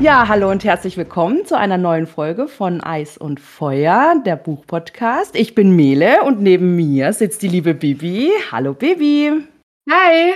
[0.00, 5.36] Ja, hallo und herzlich willkommen zu einer neuen Folge von Eis und Feuer, der Buchpodcast.
[5.36, 8.30] Ich bin Mele und neben mir sitzt die liebe Bibi.
[8.50, 9.44] Hallo Bibi.
[9.90, 10.32] Hi.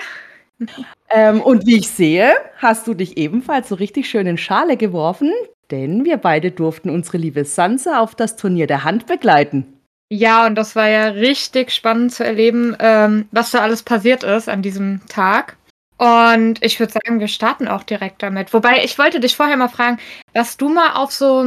[1.09, 5.33] Ähm, und wie ich sehe, hast du dich ebenfalls so richtig schön in Schale geworfen,
[5.71, 9.81] denn wir beide durften unsere liebe Sansa auf das Turnier der Hand begleiten.
[10.11, 14.51] Ja, und das war ja richtig spannend zu erleben, ähm, was da alles passiert ist
[14.51, 15.57] an diesem Tag.
[16.05, 18.53] Und ich würde sagen, wir starten auch direkt damit.
[18.53, 19.99] Wobei, ich wollte dich vorher mal fragen,
[20.35, 21.43] warst du mal auf so,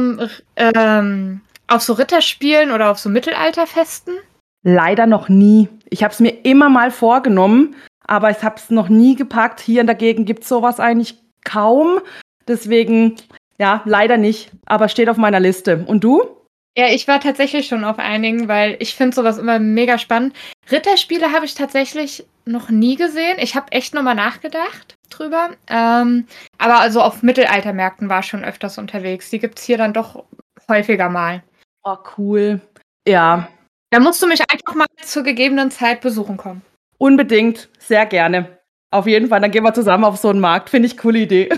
[0.56, 4.14] ähm, auf so Ritterspielen oder auf so Mittelalterfesten?
[4.64, 5.68] Leider noch nie.
[5.90, 9.60] Ich habe es mir immer mal vorgenommen, aber ich habe es noch nie gepackt.
[9.60, 11.14] Hier in der Gegend gibt es sowas eigentlich
[11.44, 12.00] kaum.
[12.48, 13.14] Deswegen,
[13.58, 14.50] ja, leider nicht.
[14.66, 15.84] Aber steht auf meiner Liste.
[15.86, 16.37] Und du?
[16.78, 20.32] Ja, ich war tatsächlich schon auf einigen, weil ich finde sowas immer mega spannend.
[20.70, 23.36] Ritterspiele habe ich tatsächlich noch nie gesehen.
[23.40, 25.50] Ich habe echt nochmal nachgedacht drüber.
[25.66, 29.28] Ähm, aber also auf Mittelaltermärkten war ich schon öfters unterwegs.
[29.28, 30.24] Die gibt es hier dann doch
[30.68, 31.42] häufiger mal.
[31.82, 32.60] Oh, cool.
[33.08, 33.48] Ja.
[33.90, 36.62] Da musst du mich einfach mal zur gegebenen Zeit besuchen kommen.
[36.96, 38.56] Unbedingt, sehr gerne.
[38.92, 40.70] Auf jeden Fall, dann gehen wir zusammen auf so einen Markt.
[40.70, 41.48] Finde ich coole Idee.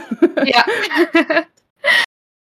[0.47, 0.64] Ja.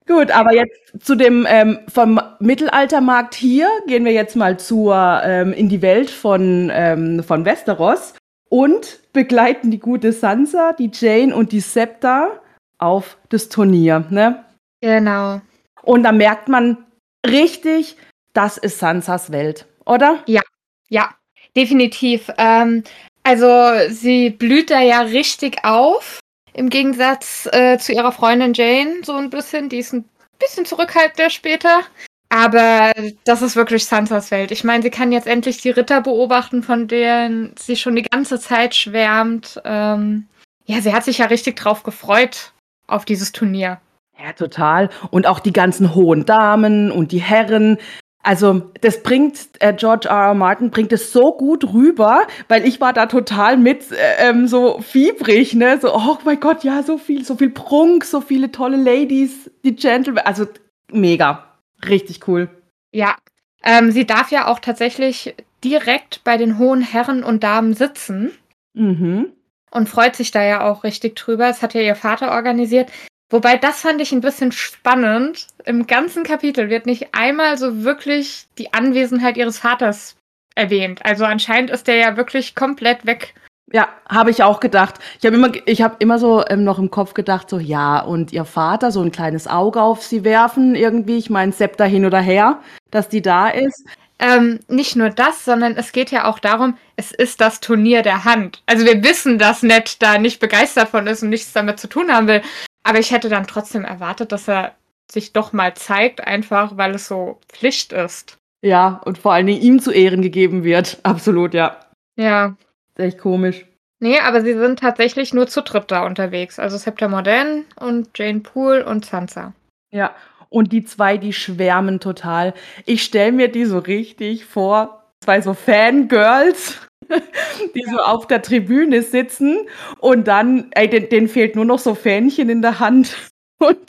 [0.07, 5.51] Gut, aber jetzt zu dem ähm, vom Mittelaltermarkt hier gehen wir jetzt mal zur ähm,
[5.51, 8.13] in die Welt von ähm, von Westeros
[8.49, 12.39] und begleiten die gute Sansa, die Jane und die Septa
[12.77, 14.45] auf das Turnier, ne?
[14.81, 15.41] Genau.
[15.81, 16.85] Und da merkt man
[17.25, 17.97] richtig,
[18.33, 20.23] das ist Sansas Welt, oder?
[20.27, 20.41] Ja,
[20.89, 21.09] ja,
[21.55, 22.31] definitiv.
[22.37, 22.83] Ähm,
[23.23, 23.47] also
[23.89, 26.19] sie blüht da ja richtig auf.
[26.55, 29.67] Im Gegensatz äh, zu ihrer Freundin Jane, so ein bisschen.
[29.67, 30.05] Die ist ein
[30.39, 31.81] bisschen zurückhaltender später.
[32.29, 32.93] Aber
[33.25, 34.51] das ist wirklich Sansas Welt.
[34.51, 38.39] Ich meine, sie kann jetzt endlich die Ritter beobachten, von denen sie schon die ganze
[38.39, 39.61] Zeit schwärmt.
[39.65, 40.27] Ähm,
[40.65, 42.53] ja, sie hat sich ja richtig drauf gefreut
[42.87, 43.81] auf dieses Turnier.
[44.17, 44.89] Ja, total.
[45.11, 47.77] Und auch die ganzen hohen Damen und die Herren.
[48.25, 50.29] Also, das bringt, äh, George R.
[50.29, 50.33] R.
[50.33, 54.79] Martin bringt es so gut rüber, weil ich war da total mit äh, ähm, so
[54.81, 55.77] fiebrig, ne?
[55.79, 59.75] So, oh mein Gott, ja, so viel, so viel Prunk, so viele tolle Ladies, die
[59.75, 60.23] Gentlemen.
[60.25, 60.47] Also,
[60.91, 61.45] mega.
[61.87, 62.49] Richtig cool.
[62.91, 63.15] Ja,
[63.63, 68.31] ähm, sie darf ja auch tatsächlich direkt bei den hohen Herren und Damen sitzen.
[68.73, 69.33] Mhm.
[69.69, 71.45] Und freut sich da ja auch richtig drüber.
[71.47, 72.89] Das hat ja ihr Vater organisiert.
[73.29, 75.47] Wobei, das fand ich ein bisschen spannend.
[75.65, 80.15] Im ganzen Kapitel wird nicht einmal so wirklich die Anwesenheit ihres Vaters
[80.55, 81.03] erwähnt.
[81.03, 83.33] Also anscheinend ist der ja wirklich komplett weg
[83.71, 84.99] ja, habe ich auch gedacht.
[85.19, 88.31] Ich habe immer, ich habe immer so ähm, noch im Kopf gedacht, so ja, und
[88.31, 91.17] ihr Vater so ein kleines Auge auf sie werfen irgendwie.
[91.17, 93.83] Ich meine, Septa hin oder her, dass die da ist.
[94.17, 98.23] Ähm, nicht nur das, sondern es geht ja auch darum, es ist das Turnier der
[98.23, 98.61] Hand.
[98.65, 102.13] Also wir wissen, dass Ned da nicht begeistert von ist und nichts damit zu tun
[102.13, 102.41] haben will.
[102.85, 104.75] Aber ich hätte dann trotzdem erwartet, dass er
[105.11, 108.37] sich doch mal zeigt, einfach weil es so Pflicht ist.
[108.61, 110.99] Ja, und vor allen Dingen ihm zu Ehren gegeben wird.
[111.03, 111.79] Absolut, ja.
[112.15, 112.55] Ja,
[112.95, 113.65] echt komisch.
[113.99, 116.59] Nee, aber sie sind tatsächlich nur zu dritt da unterwegs.
[116.59, 119.53] Also Septa Modern und Jane Poole und Sansa.
[119.91, 120.13] Ja,
[120.49, 122.53] und die zwei, die schwärmen total.
[122.85, 126.79] Ich stelle mir die so richtig vor, zwei so Fangirls,
[127.75, 127.91] die ja.
[127.91, 129.57] so auf der Tribüne sitzen
[129.99, 133.15] und dann, ey, denen, denen fehlt nur noch so Fähnchen in der Hand
[133.59, 133.79] und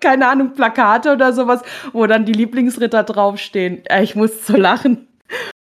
[0.00, 1.62] keine Ahnung, Plakate oder sowas,
[1.92, 3.82] wo dann die Lieblingsritter draufstehen.
[4.02, 5.08] Ich muss so lachen.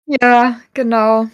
[0.06, 1.26] Ja, genau.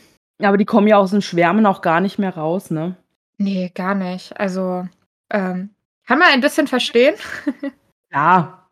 [0.42, 2.96] Aber die kommen ja aus den Schwärmen auch gar nicht mehr raus, ne?
[3.38, 4.38] Nee, gar nicht.
[4.38, 4.86] Also,
[5.30, 5.70] ähm,
[6.06, 7.14] kann man ein bisschen verstehen.
[8.12, 8.66] ja.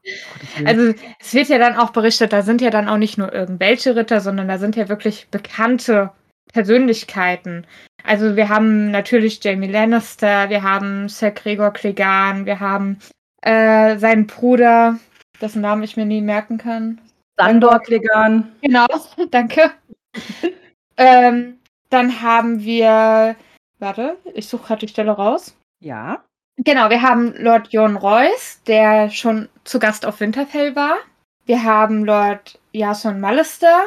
[0.65, 3.97] Also es wird ja dann auch berichtet, da sind ja dann auch nicht nur irgendwelche
[3.97, 6.11] Ritter, sondern da sind ja wirklich bekannte
[6.55, 7.67] Persönlichkeiten.
[8.05, 12.99] Also wir haben natürlich Jamie Lannister, wir haben Sir Gregor Clegane, wir haben
[13.43, 14.99] äh, seinen Bruder,
[15.41, 17.01] dessen Namen ich mir nie merken kann.
[17.37, 18.53] Sandor Clegane.
[18.63, 18.87] Genau,
[19.31, 19.73] danke.
[20.97, 21.59] Ähm,
[21.91, 23.35] dann haben wir,
[23.81, 25.57] warte, ich suche gerade die Stelle raus.
[25.81, 26.23] Ja.
[26.57, 30.99] Genau, wir haben Lord Jon Royce, der schon zu Gast auf Winterfell war.
[31.47, 33.87] Wir haben Lord Jason Mallister,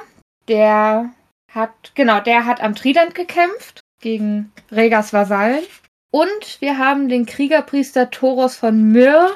[0.50, 1.10] der
[1.58, 5.64] hat, genau, der hat am Trident gekämpft gegen Regas Vasallen.
[6.12, 9.32] Und wir haben den Kriegerpriester Thoros von Myr,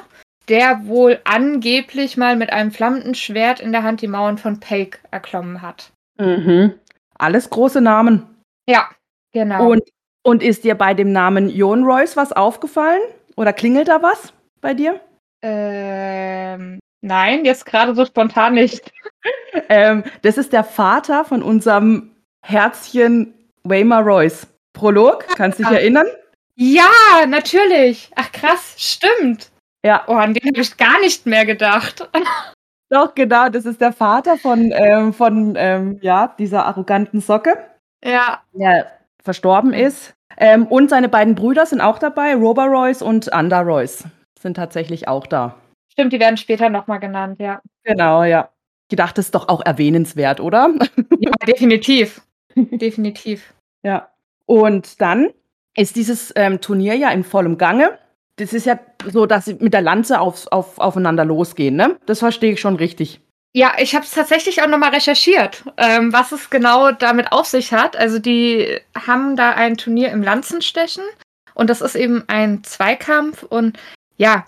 [0.48, 5.00] der wohl angeblich mal mit einem flammenden Schwert in der Hand die Mauern von Pelk
[5.10, 5.92] erklommen hat.
[6.18, 6.74] Mhm.
[7.18, 8.26] Alles große Namen.
[8.68, 8.88] Ja,
[9.32, 9.70] genau.
[9.70, 9.82] Und,
[10.22, 13.02] und ist dir bei dem Namen Jon Royce was aufgefallen?
[13.36, 15.00] Oder klingelt da was bei dir?
[15.42, 18.92] Ähm, nein, jetzt gerade so spontan nicht.
[19.68, 22.11] ähm, das ist der Vater von unserem
[22.42, 23.34] Herzchen
[23.64, 24.46] Waymar Royce.
[24.72, 26.06] Prolog, kannst du dich erinnern?
[26.54, 28.10] Ja, natürlich.
[28.16, 29.50] Ach krass, stimmt.
[29.84, 30.04] Ja.
[30.06, 32.08] Oh, an den habe ich gar nicht mehr gedacht.
[32.90, 37.56] Doch, genau, das ist der Vater von, ähm, von ähm, ja, dieser arroganten Socke.
[38.04, 38.42] Ja.
[38.52, 40.14] Der verstorben ist.
[40.36, 44.04] Ähm, und seine beiden Brüder sind auch dabei, Rober Royce und Anda Royce
[44.42, 45.56] sind tatsächlich auch da.
[45.90, 47.60] Stimmt, die werden später nochmal genannt, ja.
[47.84, 48.50] Genau, ja.
[48.90, 50.70] Ich dachte, das ist doch auch erwähnenswert, oder?
[51.18, 52.20] Ja, definitiv.
[52.56, 53.54] definitiv.
[53.82, 54.08] Ja.
[54.46, 55.30] Und dann
[55.76, 57.98] ist dieses ähm, Turnier ja in vollem Gange.
[58.36, 58.78] Das ist ja
[59.10, 61.98] so, dass sie mit der Lanze auf, auf, aufeinander losgehen, ne?
[62.06, 63.20] Das verstehe ich schon richtig.
[63.54, 67.72] Ja, ich habe es tatsächlich auch nochmal recherchiert, ähm, was es genau damit auf sich
[67.72, 67.96] hat.
[67.96, 71.04] Also die haben da ein Turnier im Lanzenstechen
[71.52, 73.78] und das ist eben ein Zweikampf und
[74.16, 74.46] ja,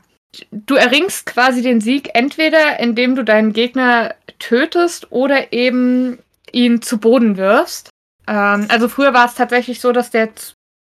[0.50, 6.18] du erringst quasi den Sieg entweder indem du deinen Gegner tötest oder eben
[6.50, 7.90] ihn zu Boden wirfst.
[8.26, 10.30] Ähm, also früher war es tatsächlich so, dass der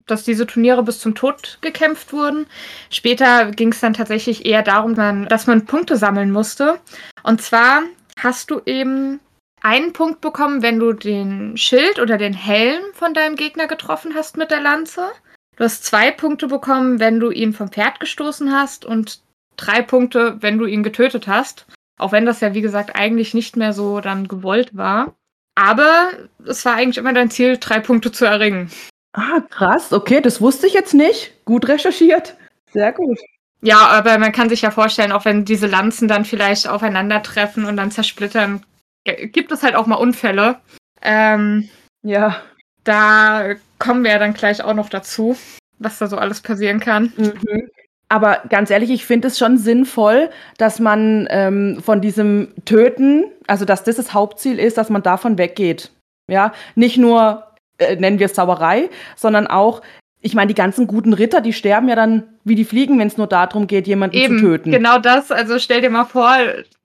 [0.07, 2.47] dass diese Turniere bis zum Tod gekämpft wurden.
[2.89, 6.79] Später ging es dann tatsächlich eher darum, dass man Punkte sammeln musste.
[7.23, 7.83] Und zwar
[8.17, 9.19] hast du eben
[9.61, 14.37] einen Punkt bekommen, wenn du den Schild oder den Helm von deinem Gegner getroffen hast
[14.37, 15.09] mit der Lanze.
[15.57, 19.21] Du hast zwei Punkte bekommen, wenn du ihn vom Pferd gestoßen hast und
[19.57, 21.65] drei Punkte, wenn du ihn getötet hast.
[21.99, 25.15] Auch wenn das ja, wie gesagt, eigentlich nicht mehr so dann gewollt war.
[25.57, 26.11] Aber
[26.45, 28.69] es war eigentlich immer dein Ziel, drei Punkte zu erringen.
[29.13, 29.91] Ah, krass.
[29.91, 31.33] Okay, das wusste ich jetzt nicht.
[31.45, 32.35] Gut recherchiert.
[32.71, 33.17] Sehr gut.
[33.61, 37.75] Ja, aber man kann sich ja vorstellen, auch wenn diese Lanzen dann vielleicht aufeinandertreffen und
[37.75, 38.63] dann zersplittern,
[39.03, 40.59] gibt es halt auch mal Unfälle.
[41.01, 41.67] Ähm,
[42.03, 42.39] ja.
[42.83, 45.35] Da kommen wir ja dann gleich auch noch dazu,
[45.79, 47.13] was da so alles passieren kann.
[47.17, 47.67] Mhm.
[48.09, 53.65] Aber ganz ehrlich, ich finde es schon sinnvoll, dass man ähm, von diesem Töten, also
[53.65, 55.91] dass das das Hauptziel ist, dass man davon weggeht.
[56.29, 57.43] Ja, nicht nur
[57.77, 59.81] äh, nennen wir es Zauberei, sondern auch,
[60.21, 63.17] ich meine, die ganzen guten Ritter, die sterben ja dann wie die Fliegen, wenn es
[63.17, 64.71] nur darum geht, jemanden Eben, zu töten.
[64.71, 65.31] Genau das.
[65.31, 66.33] Also stell dir mal vor,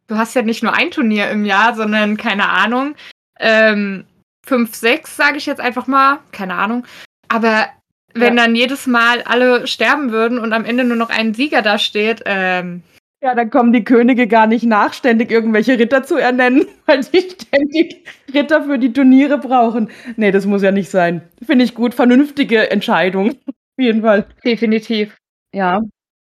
[0.08, 2.94] du hast ja nicht nur ein Turnier im Jahr, sondern keine Ahnung,
[3.38, 4.04] ähm,
[4.44, 6.84] fünf, sechs, sage ich jetzt einfach mal, keine Ahnung.
[7.28, 7.66] Aber
[8.14, 8.44] wenn ja.
[8.44, 12.22] dann jedes Mal alle sterben würden und am Ende nur noch ein Sieger da steht,
[12.26, 12.82] ähm,
[13.22, 17.20] ja, dann kommen die Könige gar nicht nach, ständig irgendwelche Ritter zu ernennen, weil die
[17.20, 18.04] ständig
[18.34, 19.90] Ritter für die Turniere brauchen.
[20.16, 21.22] Nee, das muss ja nicht sein.
[21.40, 21.94] Finde ich gut.
[21.94, 23.30] Vernünftige Entscheidung.
[23.46, 24.26] Auf jeden Fall.
[24.44, 25.16] Definitiv.
[25.54, 25.82] Ja.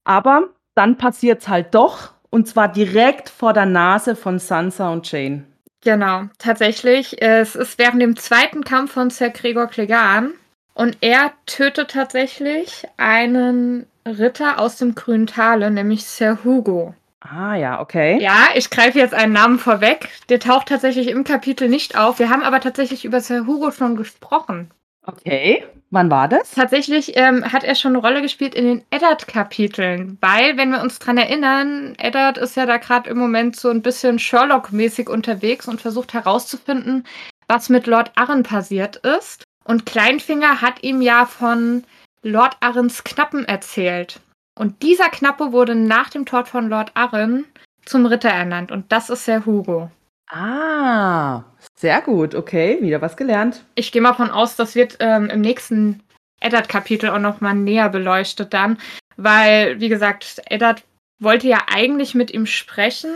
[0.04, 2.14] Aber dann passiert es halt doch.
[2.30, 5.46] Und zwar direkt vor der Nase von Sansa und Jane.
[5.84, 7.22] Genau, tatsächlich.
[7.22, 10.32] Es ist während dem zweiten Kampf von Sir Gregor Clegane.
[10.74, 16.96] Und er tötet tatsächlich einen Ritter aus dem grünen Tale, nämlich Sir Hugo.
[17.22, 18.22] Ah ja, okay.
[18.22, 20.10] Ja, ich greife jetzt einen Namen vorweg.
[20.30, 22.20] Der taucht tatsächlich im Kapitel nicht auf.
[22.20, 24.72] Wir haben aber tatsächlich über Sir Hugo schon gesprochen.
[25.06, 25.64] Okay.
[25.90, 26.52] Wann war das?
[26.52, 30.98] Tatsächlich ähm, hat er schon eine Rolle gespielt in den Eddard-Kapiteln, weil, wenn wir uns
[30.98, 35.82] dran erinnern, Eddard ist ja da gerade im Moment so ein bisschen Sherlock-mäßig unterwegs und
[35.82, 37.06] versucht herauszufinden,
[37.48, 39.44] was mit Lord Arren passiert ist.
[39.64, 41.84] Und Kleinfinger hat ihm ja von
[42.22, 44.20] Lord Arrens Knappen erzählt.
[44.58, 47.46] Und dieser Knappe wurde nach dem Tod von Lord Arren
[47.86, 48.72] zum Ritter ernannt.
[48.72, 49.90] Und das ist Sir Hugo.
[50.30, 51.44] Ah,
[51.76, 52.34] sehr gut.
[52.36, 53.66] Okay, wieder was gelernt.
[53.76, 56.02] Ich gehe mal von aus, das wird ähm, im nächsten
[56.40, 58.78] Eddard-Kapitel auch noch mal näher beleuchtet dann.
[59.16, 60.84] Weil, wie gesagt, Eddard
[61.20, 63.14] wollte ja eigentlich mit ihm sprechen,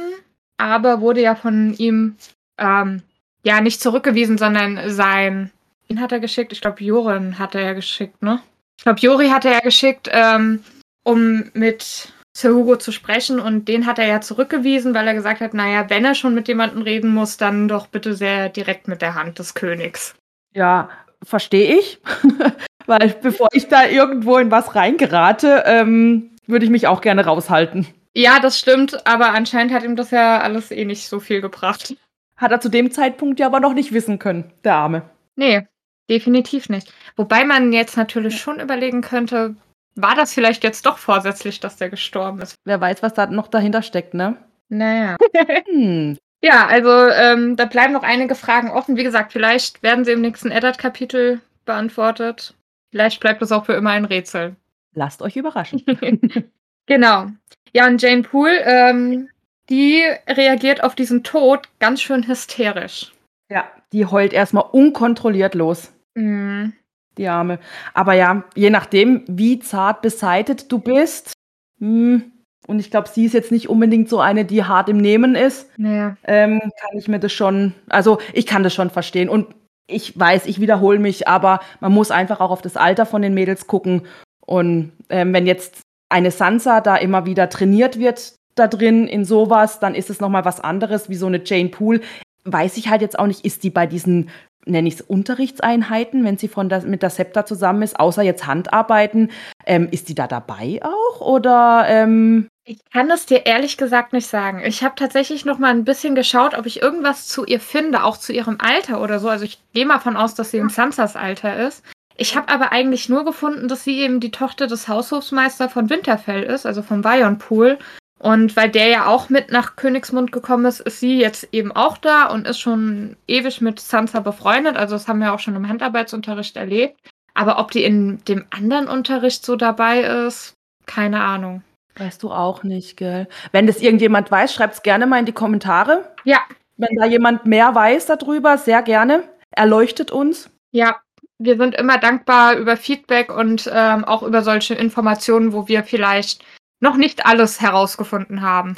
[0.58, 2.16] aber wurde ja von ihm
[2.58, 3.02] ähm,
[3.44, 5.52] ja nicht zurückgewiesen, sondern sein.
[5.88, 6.52] Wen hat er geschickt?
[6.52, 8.42] Ich glaube, Joren hat er ja geschickt, ne?
[8.78, 10.64] Ich glaube, Jori hat er ja geschickt, ähm,
[11.04, 15.42] um mit Sir Hugo zu sprechen und den hat er ja zurückgewiesen, weil er gesagt
[15.42, 19.02] hat, naja, wenn er schon mit jemandem reden muss, dann doch bitte sehr direkt mit
[19.02, 20.14] der Hand des Königs.
[20.54, 20.90] Ja,
[21.24, 22.00] verstehe ich.
[22.86, 27.88] weil bevor ich da irgendwo in was reingerate, ähm, würde ich mich auch gerne raushalten.
[28.14, 31.96] Ja, das stimmt, aber anscheinend hat ihm das ja alles eh nicht so viel gebracht.
[32.36, 35.10] Hat er zu dem Zeitpunkt ja aber noch nicht wissen können, der Arme.
[35.36, 35.68] Nee,
[36.10, 36.94] Definitiv nicht.
[37.16, 39.56] Wobei man jetzt natürlich schon überlegen könnte,
[39.96, 42.56] war das vielleicht jetzt doch vorsätzlich, dass der gestorben ist?
[42.66, 44.38] Wer weiß, was da noch dahinter steckt, ne?
[44.70, 45.18] Naja.
[45.66, 46.18] hm.
[46.44, 48.96] Ja, also ähm, da bleiben noch einige Fragen offen.
[48.96, 52.54] Wie gesagt, vielleicht werden sie im nächsten Eddard-Kapitel beantwortet.
[52.92, 54.56] Vielleicht bleibt es auch für immer ein Rätsel.
[54.94, 55.84] Lasst euch überraschen.
[56.86, 57.28] genau.
[57.74, 59.30] Ja, und Jane Poole, ähm,
[59.70, 63.12] die reagiert auf diesen Tod ganz schön hysterisch.
[63.50, 65.92] Ja, die heult erstmal unkontrolliert los.
[66.18, 66.74] Mhm.
[67.18, 67.60] Die Arme.
[67.94, 71.34] Aber ja, je nachdem, wie zart beseitet du bist,
[71.80, 72.32] mh, hm,
[72.68, 75.70] und ich glaube, sie ist jetzt nicht unbedingt so eine, die hart im Nehmen ist,
[75.78, 76.18] naja.
[76.26, 79.30] ähm, kann ich mir das schon, also ich kann das schon verstehen.
[79.30, 79.48] Und
[79.88, 83.34] ich weiß, ich wiederhole mich, aber man muss einfach auch auf das Alter von den
[83.34, 84.02] Mädels gucken.
[84.46, 89.80] Und ähm, wenn jetzt eine Sansa da immer wieder trainiert wird da drin in sowas,
[89.80, 92.02] dann ist es nochmal was anderes wie so eine Jane Poole.
[92.44, 94.30] Weiß ich halt jetzt auch nicht, ist die bei diesen,
[94.68, 98.46] nenne ich es, Unterrichtseinheiten, wenn sie von der, mit der Septa zusammen ist, außer jetzt
[98.46, 99.32] Handarbeiten,
[99.66, 101.86] ähm, ist die da dabei auch oder?
[101.88, 104.62] Ähm ich kann es dir ehrlich gesagt nicht sagen.
[104.66, 108.18] Ich habe tatsächlich noch mal ein bisschen geschaut, ob ich irgendwas zu ihr finde, auch
[108.18, 109.30] zu ihrem Alter oder so.
[109.30, 111.82] Also ich gehe mal von aus, dass sie im Sansas Alter ist.
[112.18, 116.44] Ich habe aber eigentlich nur gefunden, dass sie eben die Tochter des Haushofsmeister von Winterfell
[116.44, 117.78] ist, also vom Vionpool.
[118.20, 121.98] Und weil der ja auch mit nach Königsmund gekommen ist, ist sie jetzt eben auch
[121.98, 124.76] da und ist schon ewig mit Sansa befreundet.
[124.76, 127.00] Also das haben wir auch schon im Handarbeitsunterricht erlebt.
[127.36, 130.54] Aber ob die in dem anderen Unterricht so dabei ist,
[130.88, 131.62] keine Ahnung.
[131.96, 133.28] Weißt du auch nicht, gell?
[133.52, 136.12] Wenn das irgendjemand weiß, schreibt es gerne mal in die Kommentare.
[136.24, 136.40] Ja.
[136.78, 139.24] Wenn da jemand mehr weiß darüber, sehr gerne.
[139.52, 140.50] Erleuchtet uns.
[140.72, 140.98] Ja,
[141.40, 146.44] wir sind immer dankbar über Feedback und ähm, auch über solche Informationen, wo wir vielleicht
[146.80, 148.76] noch nicht alles herausgefunden haben.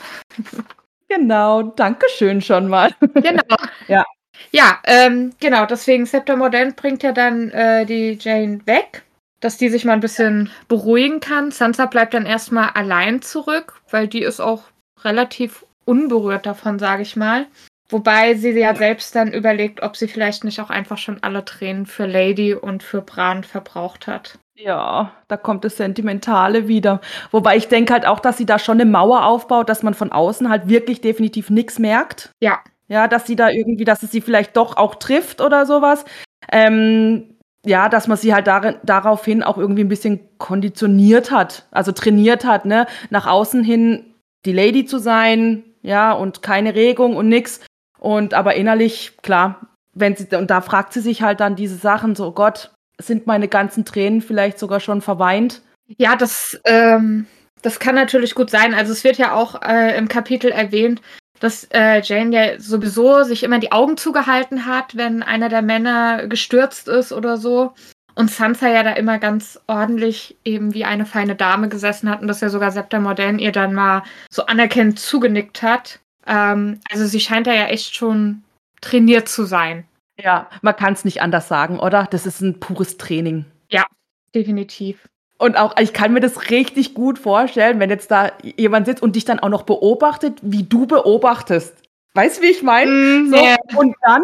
[1.09, 2.93] Genau, danke schön schon mal.
[3.15, 3.55] Genau.
[3.87, 4.05] ja.
[4.51, 9.03] Ja, ähm, genau, deswegen Scepter Mordant bringt ja dann äh, die Jane weg,
[9.41, 11.51] dass die sich mal ein bisschen beruhigen kann.
[11.51, 14.63] Sansa bleibt dann erstmal allein zurück, weil die ist auch
[15.03, 17.47] relativ unberührt davon, sage ich mal.
[17.89, 21.87] Wobei sie ja selbst dann überlegt, ob sie vielleicht nicht auch einfach schon alle Tränen
[21.87, 24.37] für Lady und für Bran verbraucht hat.
[24.61, 26.99] Ja, da kommt das Sentimentale wieder.
[27.31, 30.11] Wobei ich denke halt auch, dass sie da schon eine Mauer aufbaut, dass man von
[30.11, 32.31] außen halt wirklich definitiv nichts merkt.
[32.41, 32.59] Ja.
[32.89, 36.03] Ja, dass sie da irgendwie, dass es sie vielleicht doch auch trifft oder sowas.
[36.51, 41.91] Ähm, ja, dass man sie halt darin, daraufhin auch irgendwie ein bisschen konditioniert hat, also
[41.91, 47.29] trainiert hat, ne, nach außen hin die Lady zu sein, ja, und keine Regung und
[47.29, 47.61] nix.
[47.99, 52.15] Und aber innerlich, klar, wenn sie, und da fragt sie sich halt dann diese Sachen,
[52.15, 55.61] so Gott, sind meine ganzen Tränen vielleicht sogar schon verweint?
[55.97, 57.25] Ja, das, ähm,
[57.61, 58.73] das kann natürlich gut sein.
[58.73, 61.01] Also es wird ja auch äh, im Kapitel erwähnt,
[61.39, 66.27] dass äh, Jane ja sowieso sich immer die Augen zugehalten hat, wenn einer der Männer
[66.27, 67.73] gestürzt ist oder so.
[68.15, 72.27] Und Sansa ja da immer ganz ordentlich eben wie eine feine Dame gesessen hat und
[72.27, 75.99] dass ja sogar Septa Modern ihr dann mal so anerkennend zugenickt hat.
[76.27, 78.43] Ähm, also sie scheint da ja echt schon
[78.81, 79.85] trainiert zu sein.
[80.21, 82.07] Ja, man kann es nicht anders sagen, oder?
[82.09, 83.45] Das ist ein pures Training.
[83.69, 83.85] Ja,
[84.33, 85.07] definitiv.
[85.37, 89.15] Und auch, ich kann mir das richtig gut vorstellen, wenn jetzt da jemand sitzt und
[89.15, 91.73] dich dann auch noch beobachtet, wie du beobachtest.
[92.13, 92.91] Weißt du, wie ich meine?
[92.91, 93.57] Mm, so, yeah.
[93.75, 94.23] Und dann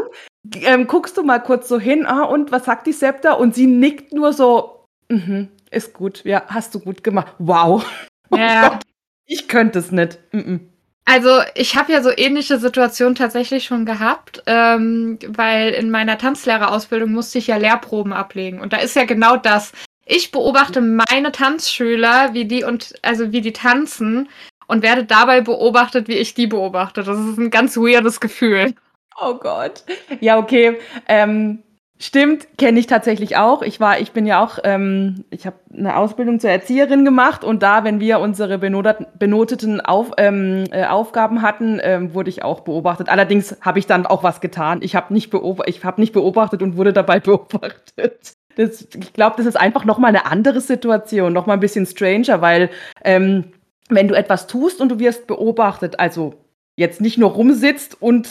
[0.64, 3.34] ähm, guckst du mal kurz so hin, ah, und was sagt die Septa?
[3.34, 7.34] Und sie nickt nur so, mhm, ist gut, ja, hast du gut gemacht.
[7.40, 7.86] Wow.
[8.36, 8.72] Ja.
[8.74, 8.80] Oh
[9.28, 10.18] ich könnte es nicht.
[10.32, 10.60] Mm -mm.
[11.06, 17.12] Also ich habe ja so ähnliche Situationen tatsächlich schon gehabt, ähm, weil in meiner Tanzlehrerausbildung
[17.12, 18.60] musste ich ja Lehrproben ablegen.
[18.60, 19.72] Und da ist ja genau das.
[20.08, 24.30] Ich beobachte meine Tanzschüler, wie die und also wie die tanzen
[24.68, 27.04] und werde dabei beobachtet, wie ich die beobachte.
[27.04, 28.74] Das ist ein ganz weirdes Gefühl.
[29.20, 29.84] Oh Gott.
[30.20, 30.80] Ja, okay.
[31.08, 31.64] Ähm,
[31.98, 33.62] Stimmt, kenne ich tatsächlich auch.
[33.62, 37.64] Ich war, ich bin ja auch, ähm, ich habe eine Ausbildung zur Erzieherin gemacht und
[37.64, 43.08] da, wenn wir unsere benoteten Auf, ähm, äh, Aufgaben hatten, ähm, wurde ich auch beobachtet.
[43.08, 44.80] Allerdings habe ich dann auch was getan.
[44.82, 48.36] Ich habe nicht, beob hab nicht beobachtet und wurde dabei beobachtet.
[48.58, 52.72] Das, ich glaube, das ist einfach nochmal eine andere Situation, nochmal ein bisschen stranger, weil
[53.06, 53.54] ähm,
[53.88, 56.34] wenn du etwas tust und du wirst beobachtet, also
[56.76, 58.28] jetzt nicht nur rumsitzt und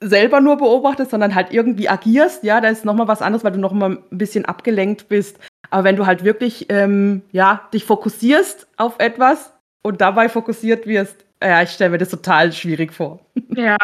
[0.00, 3.58] selber nur beobachtest, sondern halt irgendwie agierst, ja, da ist nochmal was anderes, weil du
[3.58, 5.38] nochmal ein bisschen abgelenkt bist.
[5.70, 9.52] Aber wenn du halt wirklich, ähm, ja, dich fokussierst auf etwas
[9.82, 13.20] und dabei fokussiert wirst, ja, ich stelle mir das total schwierig vor.
[13.54, 13.76] Ja,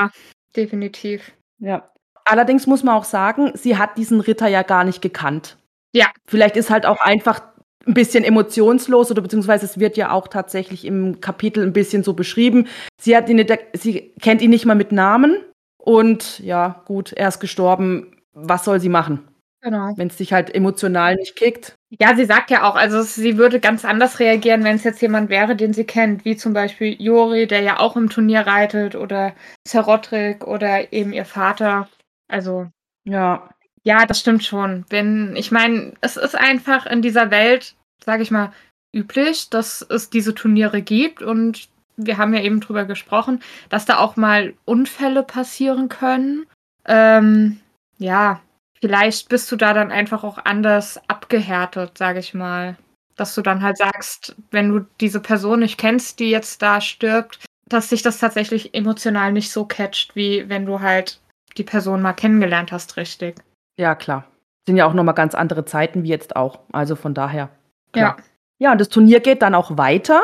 [0.54, 1.32] definitiv.
[1.58, 1.90] Ja.
[2.24, 5.56] Allerdings muss man auch sagen, sie hat diesen Ritter ja gar nicht gekannt.
[5.92, 6.06] Ja.
[6.26, 7.42] Vielleicht ist halt auch einfach
[7.86, 12.12] ein bisschen emotionslos oder beziehungsweise es wird ja auch tatsächlich im Kapitel ein bisschen so
[12.12, 12.68] beschrieben.
[13.00, 15.36] Sie hat ihn sie kennt ihn nicht mal mit Namen
[15.84, 18.16] und ja, gut, er ist gestorben.
[18.32, 19.28] Was soll sie machen?
[19.60, 19.92] Genau.
[19.96, 21.74] Wenn es dich halt emotional nicht kickt.
[21.90, 25.28] Ja, sie sagt ja auch, also sie würde ganz anders reagieren, wenn es jetzt jemand
[25.28, 29.34] wäre, den sie kennt, wie zum Beispiel Jori, der ja auch im Turnier reitet, oder
[29.66, 31.88] Zerotrick oder eben ihr Vater.
[32.28, 32.66] Also.
[33.04, 33.50] Ja.
[33.82, 34.86] Ja, das stimmt schon.
[34.88, 38.52] Wenn, ich meine, es ist einfach in dieser Welt, sage ich mal,
[38.94, 43.98] üblich, dass es diese Turniere gibt und wir haben ja eben drüber gesprochen, dass da
[43.98, 46.46] auch mal Unfälle passieren können.
[46.84, 47.60] Ähm,
[47.98, 48.40] ja,
[48.80, 52.76] vielleicht bist du da dann einfach auch anders abgehärtet, sage ich mal.
[53.16, 57.44] Dass du dann halt sagst, wenn du diese Person nicht kennst, die jetzt da stirbt,
[57.68, 61.20] dass sich das tatsächlich emotional nicht so catcht, wie wenn du halt
[61.56, 63.36] die Person mal kennengelernt hast, richtig.
[63.76, 64.24] Ja, klar.
[64.66, 66.60] Sind ja auch nochmal ganz andere Zeiten wie jetzt auch.
[66.72, 67.50] Also von daher.
[67.92, 68.16] Klar.
[68.18, 68.24] Ja.
[68.58, 70.20] Ja, und das Turnier geht dann auch weiter.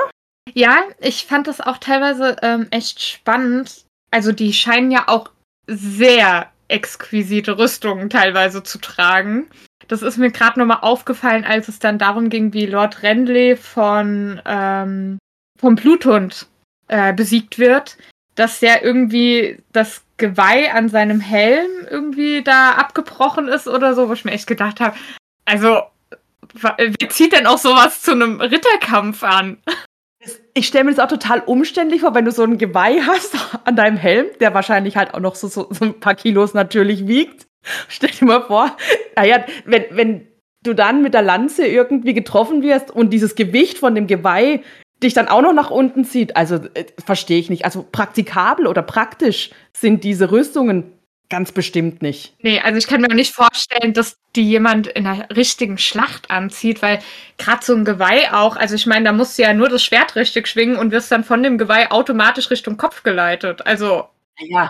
[0.54, 3.85] Ja, ich fand das auch teilweise ähm, echt spannend.
[4.11, 5.30] Also die scheinen ja auch
[5.66, 9.49] sehr exquisite Rüstungen teilweise zu tragen.
[9.88, 14.40] Das ist mir gerade nochmal aufgefallen, als es dann darum ging, wie Lord Renly von
[14.45, 15.19] ähm,
[15.59, 16.47] vom Bluthund
[16.88, 17.97] äh, besiegt wird,
[18.37, 24.12] dass der irgendwie das Geweih an seinem Helm irgendwie da abgebrochen ist oder so, wo
[24.12, 24.97] ich mir echt gedacht habe,
[25.45, 25.83] also
[26.52, 29.59] wie zieht denn auch sowas zu einem Ritterkampf an?
[30.52, 33.76] Ich stelle mir das auch total umständlich vor, wenn du so ein Geweih hast an
[33.76, 37.46] deinem Helm, der wahrscheinlich halt auch noch so, so, so ein paar Kilos natürlich wiegt.
[37.88, 38.76] Stell dir mal vor,
[39.16, 40.28] naja, wenn, wenn
[40.62, 44.62] du dann mit der Lanze irgendwie getroffen wirst und dieses Gewicht von dem Geweih
[45.02, 47.64] dich dann auch noch nach unten zieht, also äh, verstehe ich nicht.
[47.64, 50.92] Also praktikabel oder praktisch sind diese Rüstungen
[51.30, 52.34] ganz bestimmt nicht.
[52.40, 56.82] Nee, also ich kann mir nicht vorstellen, dass die jemand in einer richtigen Schlacht anzieht,
[56.82, 56.99] weil
[57.38, 60.16] gerade so ein Geweih auch, also ich meine, da musst du ja nur das Schwert
[60.16, 63.66] richtig schwingen und wirst dann von dem Geweih automatisch Richtung Kopf geleitet.
[63.66, 64.08] Also.
[64.38, 64.68] Ja,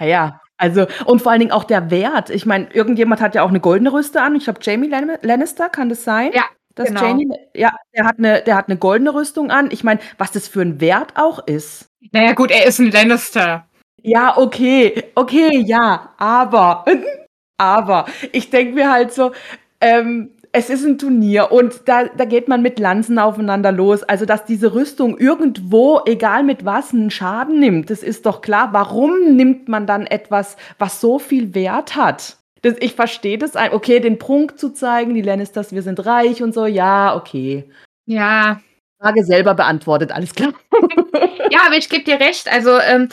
[0.00, 0.40] ja.
[0.56, 2.30] Also, und vor allen Dingen auch der Wert.
[2.30, 4.34] Ich meine, irgendjemand hat ja auch eine goldene Rüste an.
[4.34, 4.90] Ich glaube, Jamie
[5.22, 6.32] Lannister, kann das sein?
[6.34, 7.02] Ja, dass genau.
[7.02, 9.70] Jamie, ja, der hat, eine, der hat eine goldene Rüstung an.
[9.70, 11.90] Ich meine, was das für ein Wert auch ist.
[12.10, 13.68] Naja, gut, er ist ein Lannister.
[14.02, 16.84] Ja, okay, okay, ja, aber,
[17.58, 19.32] aber, ich denke mir halt so,
[19.80, 24.02] ähm, es ist ein Turnier und da, da geht man mit Lanzen aufeinander los.
[24.02, 28.72] Also, dass diese Rüstung irgendwo, egal mit was, einen Schaden nimmt, das ist doch klar.
[28.72, 32.38] Warum nimmt man dann etwas, was so viel Wert hat?
[32.62, 33.52] Das, ich verstehe das.
[33.72, 37.70] Okay, den Prunk zu zeigen, die Lannisters, wir sind reich und so, ja, okay.
[38.06, 38.60] Ja.
[39.00, 40.52] Frage selber beantwortet, alles klar.
[41.50, 42.50] ja, aber ich gebe dir recht.
[42.50, 43.08] Also, ähm,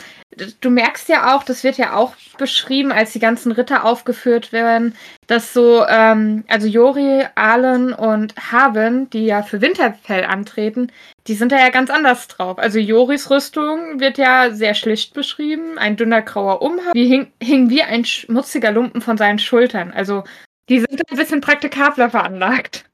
[0.60, 4.96] du merkst ja auch, das wird ja auch beschrieben, als die ganzen Ritter aufgeführt werden,
[5.26, 10.90] dass so, ähm, also Jori, Arlen und Haven, die ja für Winterfell antreten,
[11.26, 12.58] die sind da ja ganz anders drauf.
[12.58, 17.70] Also Joris Rüstung wird ja sehr schlicht beschrieben, ein dünner grauer Umhang, die hing, hing
[17.70, 19.92] wie ein schmutziger Lumpen von seinen Schultern.
[19.92, 20.24] Also
[20.68, 22.84] die sind ein bisschen praktikabler veranlagt.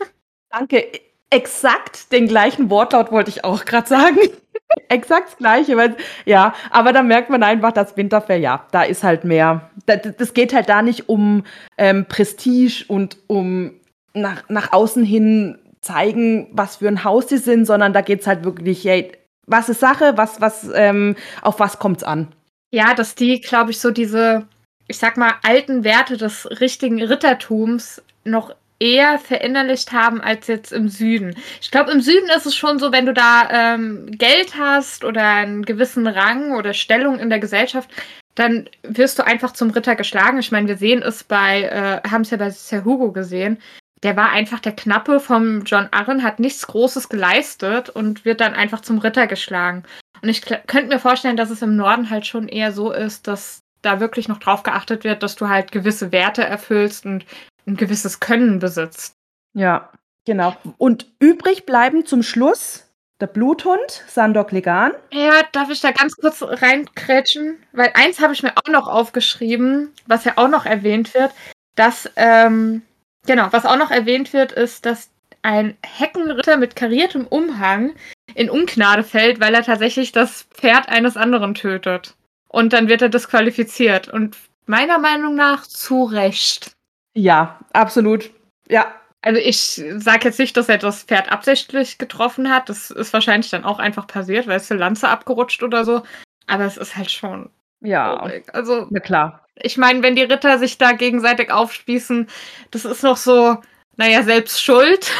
[0.51, 0.87] Danke.
[1.33, 4.19] Exakt den gleichen Wortlaut wollte ich auch gerade sagen.
[4.89, 5.77] Exakt das Gleiche.
[5.79, 9.71] Weil, ja, aber da merkt man einfach, dass Winterfell, ja, da ist halt mehr.
[9.87, 11.45] Das, das geht halt da nicht um
[11.79, 13.73] ähm, Prestige und um
[14.13, 18.27] nach, nach außen hin zeigen, was für ein Haus sie sind, sondern da geht es
[18.27, 19.13] halt wirklich, hey,
[19.47, 22.29] was ist Sache, was, was, ähm, auf was kommt es an?
[22.71, 24.47] Ja, dass die, glaube ich, so diese,
[24.87, 30.89] ich sag mal, alten Werte des richtigen Rittertums noch eher verinnerlicht haben als jetzt im
[30.89, 31.37] Süden.
[31.61, 35.23] Ich glaube, im Süden ist es schon so, wenn du da ähm, Geld hast oder
[35.23, 37.89] einen gewissen Rang oder Stellung in der Gesellschaft,
[38.35, 40.41] dann wirst du einfach zum Ritter geschlagen.
[40.41, 43.59] Ich meine, wir sehen es bei, äh, haben es ja bei Sir Hugo gesehen.
[44.03, 48.55] Der war einfach der Knappe vom John Arryn, hat nichts Großes geleistet und wird dann
[48.55, 49.85] einfach zum Ritter geschlagen.
[50.23, 53.63] Und ich könnte mir vorstellen, dass es im Norden halt schon eher so ist, dass
[53.83, 57.25] da wirklich noch drauf geachtet wird, dass du halt gewisse Werte erfüllst und
[57.67, 59.15] ein gewisses Können besitzt.
[59.55, 59.91] Ja,
[60.25, 60.57] genau.
[60.79, 62.89] Und übrig bleiben zum Schluss
[63.21, 64.93] der Bluthund, Sandor Legan.
[65.13, 67.57] Ja, darf ich da ganz kurz reinkrätschen?
[67.73, 71.33] Weil eins habe ich mir auch noch aufgeschrieben, was ja auch noch erwähnt wird,
[71.77, 72.83] dass, ähm,
[73.25, 75.09] genau, was auch noch erwähnt wird, ist, dass
[75.43, 77.95] ein Heckenritter mit kariertem Umhang
[78.35, 82.15] in Ungnade fällt, weil er tatsächlich das Pferd eines anderen tötet.
[82.49, 84.09] Und dann wird er disqualifiziert.
[84.09, 86.73] Und meiner Meinung nach zu Recht.
[87.15, 88.31] Ja, absolut.
[88.69, 88.95] Ja.
[89.25, 92.69] Also ich sage jetzt nicht, dass er das Pferd absichtlich getroffen hat.
[92.69, 96.03] Das ist wahrscheinlich dann auch einfach passiert, weil es die Lanze abgerutscht oder so.
[96.49, 97.49] Aber es ist halt schon.
[97.81, 98.17] Ja.
[98.53, 98.89] Also.
[98.91, 99.47] Na klar.
[99.55, 102.27] Ich meine, wenn die Ritter sich da gegenseitig aufspießen,
[102.73, 103.59] das ist noch so,
[103.97, 105.13] naja, selbst schuld.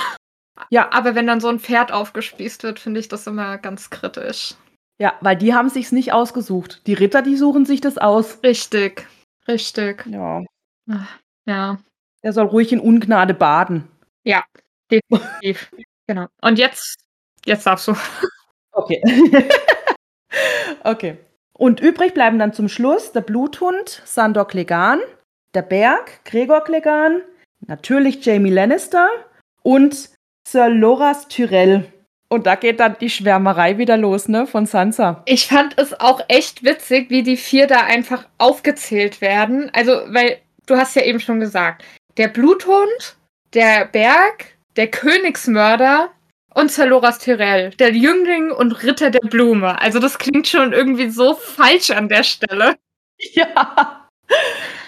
[0.71, 0.91] Ja.
[0.93, 4.55] Aber wenn dann so ein Pferd aufgespießt wird, finde ich das immer ganz kritisch.
[4.99, 6.83] Ja, weil die haben sich's nicht ausgesucht.
[6.87, 8.43] Die Ritter, die suchen sich das aus.
[8.43, 9.07] Richtig.
[9.47, 10.07] Richtig.
[10.07, 10.43] Ja.
[10.91, 11.19] Ach.
[11.47, 11.79] Ja.
[12.23, 13.89] Er soll ruhig in Ungnade baden.
[14.25, 14.45] Ja,
[14.91, 15.71] definitiv.
[16.07, 16.27] genau.
[16.41, 16.97] Und jetzt,
[17.45, 17.97] jetzt darfst du.
[18.73, 19.03] Okay.
[20.85, 21.19] okay.
[21.53, 25.03] Und übrig bleiben dann zum Schluss der Bluthund Sandor Clegane,
[25.55, 27.23] der Berg Gregor Clegane,
[27.67, 29.09] natürlich Jamie Lannister
[29.63, 30.11] und
[30.49, 31.93] Sir Loras Tyrell.
[32.29, 35.23] Und da geht dann die Schwärmerei wieder los, ne, von Sansa.
[35.27, 39.71] Ich fand es auch echt witzig, wie die vier da einfach aufgezählt werden.
[39.75, 41.85] Also, weil du hast ja eben schon gesagt,
[42.17, 43.17] der Bluthund,
[43.55, 46.11] der Berg, der Königsmörder
[46.55, 49.81] und Zaloras Tyrell, der Jüngling und Ritter der Blume.
[49.81, 52.77] Also das klingt schon irgendwie so falsch an der Stelle.
[53.35, 54.09] Ja.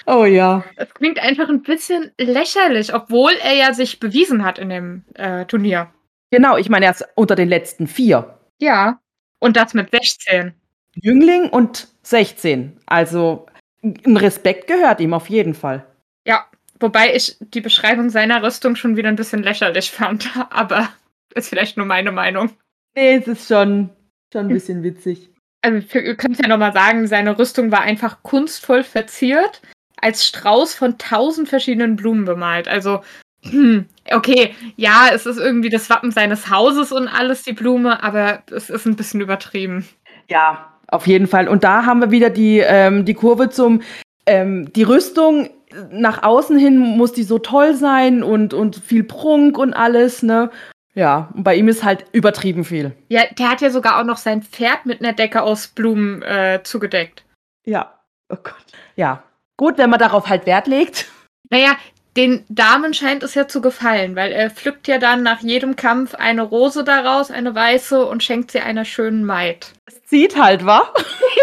[0.07, 0.65] Oh ja.
[0.77, 5.45] Das klingt einfach ein bisschen lächerlich, obwohl er ja sich bewiesen hat in dem äh,
[5.45, 5.93] Turnier.
[6.31, 8.41] Genau, ich meine, er ist unter den letzten vier.
[8.59, 8.99] Ja.
[9.39, 10.53] Und das mit 16.
[10.95, 12.77] Jüngling und 16.
[12.87, 13.47] Also
[13.85, 15.87] ein Respekt gehört ihm auf jeden Fall.
[16.27, 16.47] Ja,
[16.81, 20.88] wobei ich die Beschreibung seiner Rüstung schon wieder ein bisschen lächerlich fand, aber
[21.35, 22.51] ist vielleicht nur meine Meinung.
[22.94, 23.90] Nee, es ist schon,
[24.33, 25.31] schon ein bisschen witzig.
[25.62, 29.62] Also, ihr könnt ja nochmal sagen, seine Rüstung war einfach kunstvoll verziert,
[30.01, 32.68] als Strauß von tausend verschiedenen Blumen bemalt.
[32.68, 33.03] Also,
[33.42, 38.42] hm, okay, ja, es ist irgendwie das Wappen seines Hauses und alles, die Blume, aber
[38.51, 39.88] es ist ein bisschen übertrieben.
[40.29, 41.49] Ja, auf jeden Fall.
[41.49, 43.83] Und da haben wir wieder die, ähm, die Kurve zum,
[44.27, 45.51] ähm, die Rüstung
[45.90, 50.51] nach außen hin muss die so toll sein und, und viel Prunk und alles, ne?
[50.94, 52.92] Ja, und bei ihm ist halt übertrieben viel.
[53.09, 56.61] Ja, der hat ja sogar auch noch sein Pferd mit einer Decke aus Blumen äh,
[56.62, 57.25] zugedeckt.
[57.64, 58.64] Ja, oh Gott.
[58.94, 59.25] Ja,
[59.57, 61.07] gut, wenn man darauf halt Wert legt.
[61.51, 61.73] Naja,
[62.16, 66.14] den Damen scheint es ja zu gefallen, weil er pflückt ja dann nach jedem Kampf
[66.14, 69.72] eine Rose daraus, eine weiße, und schenkt sie einer schönen Maid.
[69.87, 70.92] Es zieht halt, wa?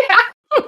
[0.09, 0.63] Ja.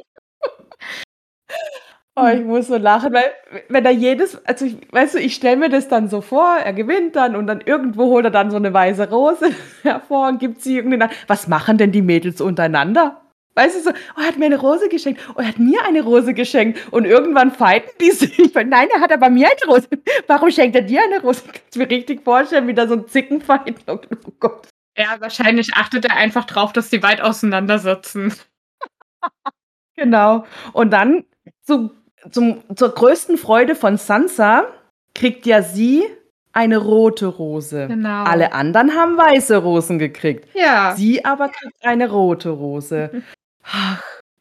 [2.17, 3.31] oh, ich muss so lachen, weil
[3.69, 6.73] wenn er jedes, also ich, weißt du, ich stelle mir das dann so vor, er
[6.73, 9.51] gewinnt dann und dann irgendwo holt er dann so eine weiße Rose
[9.83, 11.09] hervor und gibt sie irgendeinen.
[11.27, 13.22] Was machen denn die Mädels untereinander?
[13.55, 16.01] Weißt du, so, oh, er hat mir eine Rose geschenkt, oh, er hat mir eine
[16.01, 16.79] Rose geschenkt.
[16.91, 18.53] Und irgendwann fighten die sich.
[18.53, 19.87] Nein, er hat aber mir eine Rose.
[20.27, 21.43] Warum schenkt er dir eine Rose?
[21.45, 23.75] Ich kann es mir richtig vorstellen, wie da so ein Zickenfight.
[23.87, 23.99] Oh
[24.39, 24.67] Gott.
[24.97, 28.33] Ja, wahrscheinlich achtet er einfach drauf, dass die weit auseinandersitzen.
[29.95, 30.45] genau.
[30.71, 31.25] Und dann
[31.61, 31.91] zu,
[32.31, 34.67] zum, zur größten Freude von Sansa
[35.13, 36.03] kriegt ja sie
[36.53, 37.87] eine rote Rose.
[37.87, 38.23] Genau.
[38.23, 40.47] Alle anderen haben weiße Rosen gekriegt.
[40.53, 40.93] Ja.
[40.95, 43.23] Sie aber kriegt eine rote Rose.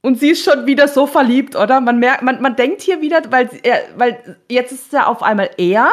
[0.03, 1.81] Und sie ist schon wieder so verliebt, oder?
[1.81, 5.51] Man merkt, man, man denkt hier wieder, weil, er, weil jetzt ist ja auf einmal
[5.59, 5.91] er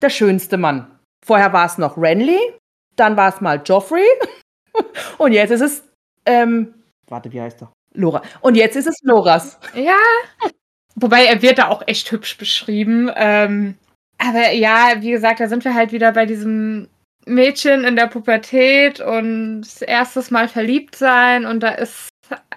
[0.00, 0.98] der schönste Mann.
[1.24, 2.38] Vorher war es noch Renly,
[2.96, 4.06] dann war es mal Joffrey
[5.18, 5.84] und jetzt ist es,
[6.24, 6.74] ähm,
[7.08, 7.72] warte, wie heißt er?
[7.92, 8.22] Lora.
[8.40, 9.58] Und jetzt ist es Loras.
[9.74, 9.98] Ja.
[10.94, 13.10] Wobei er wird da auch echt hübsch beschrieben.
[13.14, 13.76] Ähm,
[14.18, 16.88] aber ja, wie gesagt, da sind wir halt wieder bei diesem
[17.26, 22.08] Mädchen in der Pubertät und erstes Mal verliebt sein und da ist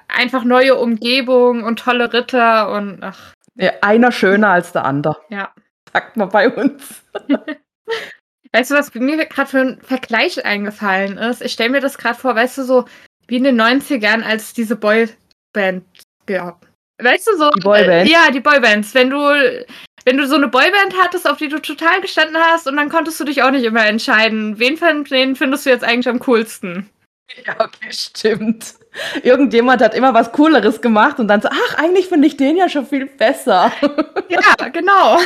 [0.08, 3.34] einfach neue Umgebung und tolle Ritter und ach.
[3.56, 5.18] Ja, einer schöner als der andere.
[5.30, 5.52] Ja.
[5.92, 7.04] Sagt man bei uns.
[8.52, 11.42] weißt du, was mir gerade für ein Vergleich eingefallen ist?
[11.42, 12.86] Ich stelle mir das gerade vor, weißt du, so
[13.28, 15.84] wie in den 90ern, als diese Boyband
[16.26, 16.66] gab.
[17.02, 17.50] Weißt du so?
[17.52, 18.08] Die Boyband?
[18.08, 18.94] Äh, ja, die Boybands.
[18.94, 19.18] Wenn du,
[20.06, 23.20] wenn du so eine Boyband hattest, auf die du total gestanden hast und dann konntest
[23.20, 26.90] du dich auch nicht immer entscheiden, wen von denen findest du jetzt eigentlich am coolsten?
[27.46, 28.76] Ja, okay, stimmt.
[29.24, 32.70] Irgendjemand hat immer was Cooleres gemacht und dann so, ach, eigentlich finde ich den ja
[32.70, 33.72] schon viel besser.
[34.30, 35.20] Ja, genau.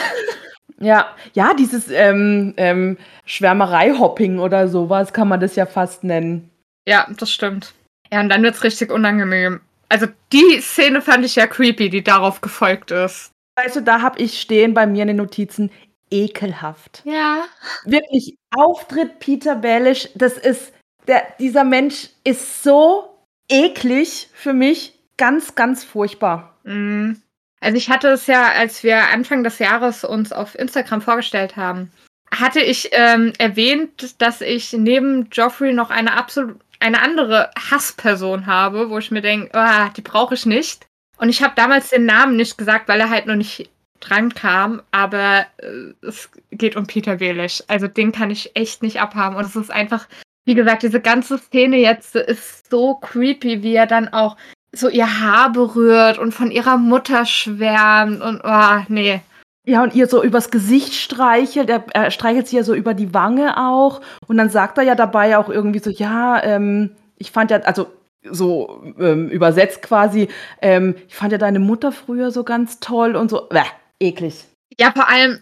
[0.79, 6.49] Ja, ja, dieses ähm, ähm, Schwärmerei-Hopping oder sowas kann man das ja fast nennen.
[6.87, 7.73] Ja, das stimmt.
[8.11, 9.61] Ja, und dann wird es richtig unangenehm.
[9.89, 13.31] Also die Szene fand ich ja creepy, die darauf gefolgt ist.
[13.55, 15.71] Weißt du, da habe ich stehen bei mir in den Notizen
[16.11, 17.01] ekelhaft.
[17.05, 17.43] Ja.
[17.85, 20.73] Wirklich, Auftritt Peter Baelish, das ist,
[21.07, 23.17] der, dieser Mensch ist so
[23.49, 26.55] eklig für mich, ganz, ganz furchtbar.
[26.63, 27.13] Mm.
[27.59, 31.91] Also ich hatte es ja, als wir Anfang des Jahres uns auf Instagram vorgestellt haben,
[32.29, 38.91] hatte ich ähm, erwähnt, dass ich neben Joffrey noch eine absolut eine andere Hassperson habe,
[38.91, 40.85] wo ich mir denke, oh, die brauche ich nicht.
[41.17, 44.83] Und ich habe damals den Namen nicht gesagt, weil er halt noch nicht dran kam,
[44.91, 47.63] aber äh, es geht um Peter Welisch.
[47.67, 49.35] Also den kann ich echt nicht abhaben.
[49.35, 50.07] Und es ist einfach,
[50.47, 54.37] wie gesagt, diese ganze Szene jetzt ist so creepy, wie er dann auch
[54.71, 59.19] so ihr Haar berührt und von ihrer Mutter schwärmt und oh, nee.
[59.65, 61.69] Ja, und ihr so übers Gesicht streichelt.
[61.69, 63.99] Er, er streichelt sie ja so über die Wange auch.
[64.27, 67.87] Und dann sagt er ja dabei auch irgendwie so, ja, ähm, ich fand ja, also
[68.23, 70.29] so ähm, übersetzt quasi,
[70.61, 73.49] ähm, ich fand ja deine Mutter früher so ganz toll und so.
[73.49, 73.63] Bäh,
[73.99, 74.45] eklig.
[74.79, 75.41] Ja, vor allem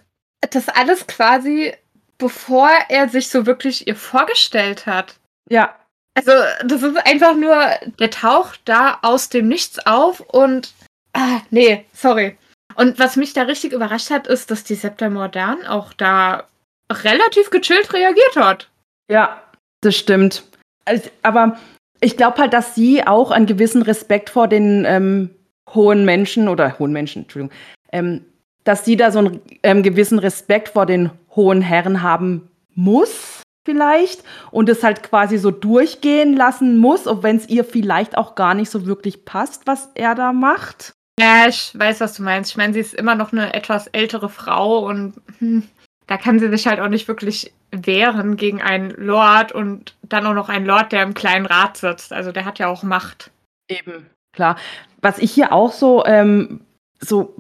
[0.50, 1.74] das alles quasi,
[2.18, 5.16] bevor er sich so wirklich ihr vorgestellt hat.
[5.50, 5.76] Ja.
[6.16, 6.32] Also,
[6.66, 7.58] das ist einfach nur,
[8.00, 10.74] der taucht da aus dem Nichts auf und.
[11.14, 12.38] Ah, nee, sorry.
[12.76, 16.46] Und was mich da richtig überrascht hat, ist, dass die Septa Mordan auch da
[16.92, 18.70] relativ gechillt reagiert hat.
[19.10, 19.42] Ja,
[19.82, 20.44] das stimmt.
[20.86, 21.58] Also, aber
[22.02, 25.30] ich glaube halt, dass sie auch einen gewissen Respekt vor den ähm,
[25.74, 27.56] hohen Menschen oder hohen Menschen, Entschuldigung,
[27.92, 28.26] ähm,
[28.64, 34.24] dass sie da so einen ähm, gewissen Respekt vor den hohen Herren haben muss, vielleicht,
[34.52, 38.54] und es halt quasi so durchgehen lassen muss, auch wenn es ihr vielleicht auch gar
[38.54, 40.94] nicht so wirklich passt, was er da macht.
[41.20, 42.52] Ja, ich weiß, was du meinst.
[42.52, 45.64] Ich meine, sie ist immer noch eine etwas ältere Frau und hm,
[46.08, 50.34] da kann sie sich halt auch nicht wirklich wehren gegen einen Lord und dann auch
[50.34, 52.14] noch einen Lord, der im kleinen Rat sitzt.
[52.14, 53.32] Also der hat ja auch Macht.
[53.70, 54.58] Eben, klar.
[55.02, 56.62] Was ich hier auch so, ähm,
[57.00, 57.36] so,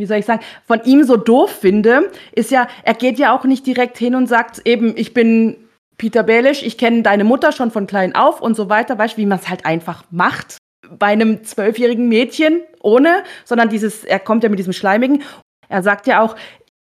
[0.00, 3.44] wie soll ich sagen, von ihm so doof finde, ist ja, er geht ja auch
[3.44, 5.56] nicht direkt hin und sagt eben, ich bin
[5.96, 9.18] Peter Baelish, ich kenne deine Mutter schon von klein auf und so weiter, weißt du,
[9.18, 10.56] wie man es halt einfach macht
[10.98, 15.22] bei einem zwölfjährigen Mädchen ohne, sondern dieses, er kommt ja mit diesem Schleimigen.
[15.68, 16.36] Er sagt ja auch,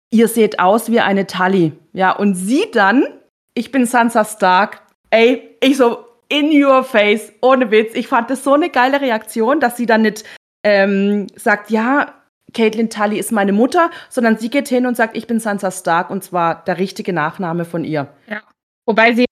[0.10, 1.74] ihr seht aus wie eine Tully.
[1.94, 3.06] Ja, und sie dann,
[3.54, 4.82] ich bin Sansa Stark.
[5.12, 7.96] Ey, ich so, in your face, ohne Witz.
[7.96, 10.24] Ich fand das so eine geile Reaktion, dass sie dann nicht
[10.64, 12.14] ähm, sagt, ja,
[12.54, 16.10] Caitlin Tully ist meine Mutter, sondern sie geht hin und sagt, ich bin Sansa Stark
[16.10, 18.08] und zwar der richtige Nachname von ihr.
[18.28, 18.42] Ja.
[18.86, 19.26] Wobei sie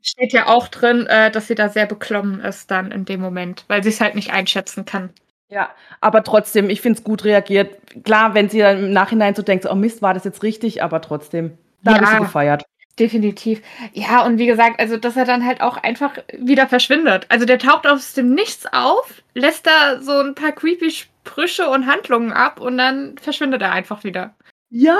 [0.00, 3.64] steht ja auch drin, äh, dass sie da sehr beklommen ist dann in dem Moment,
[3.68, 5.10] weil sie es halt nicht einschätzen kann.
[5.48, 7.76] Ja, aber trotzdem, ich finde es gut reagiert.
[8.04, 11.02] Klar, wenn sie dann im Nachhinein so denkt, oh Mist, war das jetzt richtig, aber
[11.02, 12.64] trotzdem, da ja, habe ich sie gefeiert.
[12.98, 13.62] Definitiv.
[13.92, 17.26] Ja, und wie gesagt, also dass er dann halt auch einfach wieder verschwindet.
[17.28, 20.90] Also der taucht aus dem Nichts auf, lässt da so ein paar creepy
[21.24, 24.34] Sprüche und Handlungen ab und dann verschwindet er einfach wieder.
[24.70, 24.98] Ja,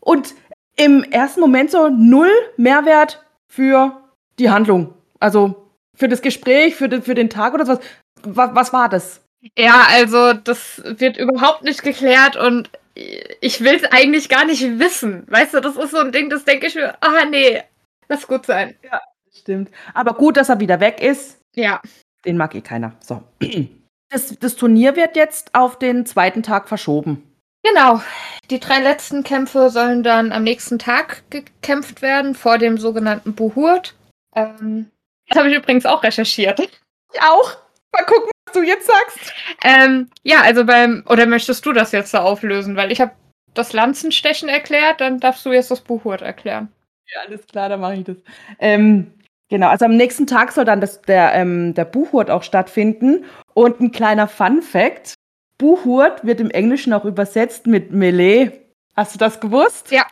[0.00, 0.34] und
[0.76, 4.00] im ersten Moment so null Mehrwert für
[4.38, 4.94] die Handlung.
[5.18, 7.80] Also für das Gespräch, für, den, für den Tag oder sowas.
[8.22, 9.22] Was, was war das?
[9.56, 15.26] Ja, also das wird überhaupt nicht geklärt und ich will es eigentlich gar nicht wissen.
[15.28, 17.62] Weißt du, das ist so ein Ding, das denke ich mir, ah nee,
[18.08, 18.76] lass gut sein.
[18.82, 19.00] Ja,
[19.32, 19.70] stimmt.
[19.94, 21.38] Aber gut, dass er wieder weg ist.
[21.54, 21.80] Ja.
[22.24, 22.96] Den mag eh keiner.
[23.00, 23.22] So.
[24.10, 27.22] Das, das Turnier wird jetzt auf den zweiten Tag verschoben.
[27.62, 28.00] Genau.
[28.50, 33.94] Die drei letzten Kämpfe sollen dann am nächsten Tag gekämpft werden, vor dem sogenannten Buhurt.
[34.34, 34.90] Ähm,
[35.28, 36.58] das habe ich übrigens auch recherchiert.
[36.60, 37.56] Ich auch.
[37.92, 39.32] Mal gucken, was du jetzt sagst.
[39.64, 41.04] Ähm, ja, also beim.
[41.08, 42.76] Oder möchtest du das jetzt da auflösen?
[42.76, 43.12] Weil ich habe
[43.54, 46.72] das Lanzenstechen erklärt, dann darfst du jetzt das Buchwort erklären.
[47.12, 48.16] Ja, alles klar, dann mache ich das.
[48.60, 49.12] Ähm,
[49.48, 53.24] genau, also am nächsten Tag soll dann das, der, ähm, der Buchwort auch stattfinden.
[53.60, 55.12] Und ein kleiner Fun-Fact:
[55.58, 58.52] Buchwort wird im Englischen auch übersetzt mit Melee.
[58.96, 59.92] Hast du das gewusst?
[59.92, 60.06] Ja.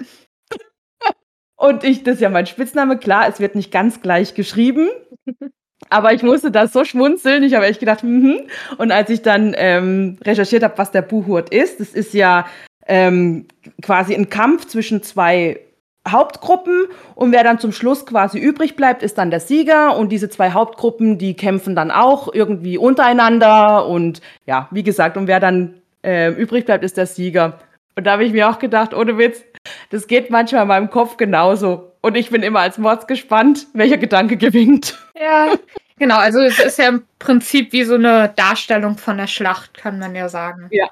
[1.57, 4.91] Und ich, das ist ja mein Spitzname, klar, es wird nicht ganz gleich geschrieben.
[5.89, 7.43] Aber ich musste da so schmunzeln.
[7.43, 8.43] Ich habe echt gedacht, mhm.
[8.77, 12.47] Und als ich dann ähm, recherchiert habe, was der Buhurt ist, das ist ja
[12.87, 13.47] ähm,
[13.81, 15.59] quasi ein Kampf zwischen zwei
[16.13, 20.29] Hauptgruppen und wer dann zum Schluss quasi übrig bleibt, ist dann der Sieger und diese
[20.29, 25.81] zwei Hauptgruppen, die kämpfen dann auch irgendwie untereinander und ja, wie gesagt, und wer dann
[26.03, 27.59] äh, übrig bleibt, ist der Sieger.
[27.97, 29.43] Und da habe ich mir auch gedacht, ohne Witz,
[29.91, 31.93] das geht manchmal in meinem Kopf genauso.
[32.01, 34.97] Und ich bin immer als Mords gespannt, welcher Gedanke gewinnt.
[35.21, 35.55] Ja,
[35.99, 36.17] genau.
[36.19, 40.15] Also es ist ja im Prinzip wie so eine Darstellung von der Schlacht, kann man
[40.15, 40.69] ja sagen.
[40.71, 40.89] Ja.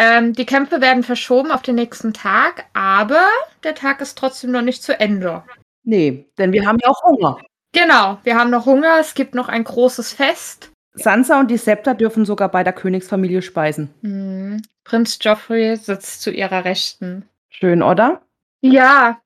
[0.00, 3.26] Ähm, die Kämpfe werden verschoben auf den nächsten Tag, aber
[3.64, 5.42] der Tag ist trotzdem noch nicht zu Ende.
[5.82, 7.38] Nee, denn wir haben ja auch Hunger.
[7.72, 8.98] Genau, wir haben noch Hunger.
[9.00, 10.70] Es gibt noch ein großes Fest.
[10.94, 13.92] Sansa und die Septa dürfen sogar bei der Königsfamilie speisen.
[14.02, 14.62] Mhm.
[14.84, 17.28] Prinz Joffrey sitzt zu ihrer Rechten.
[17.48, 18.22] Schön, oder?
[18.60, 19.20] Ja,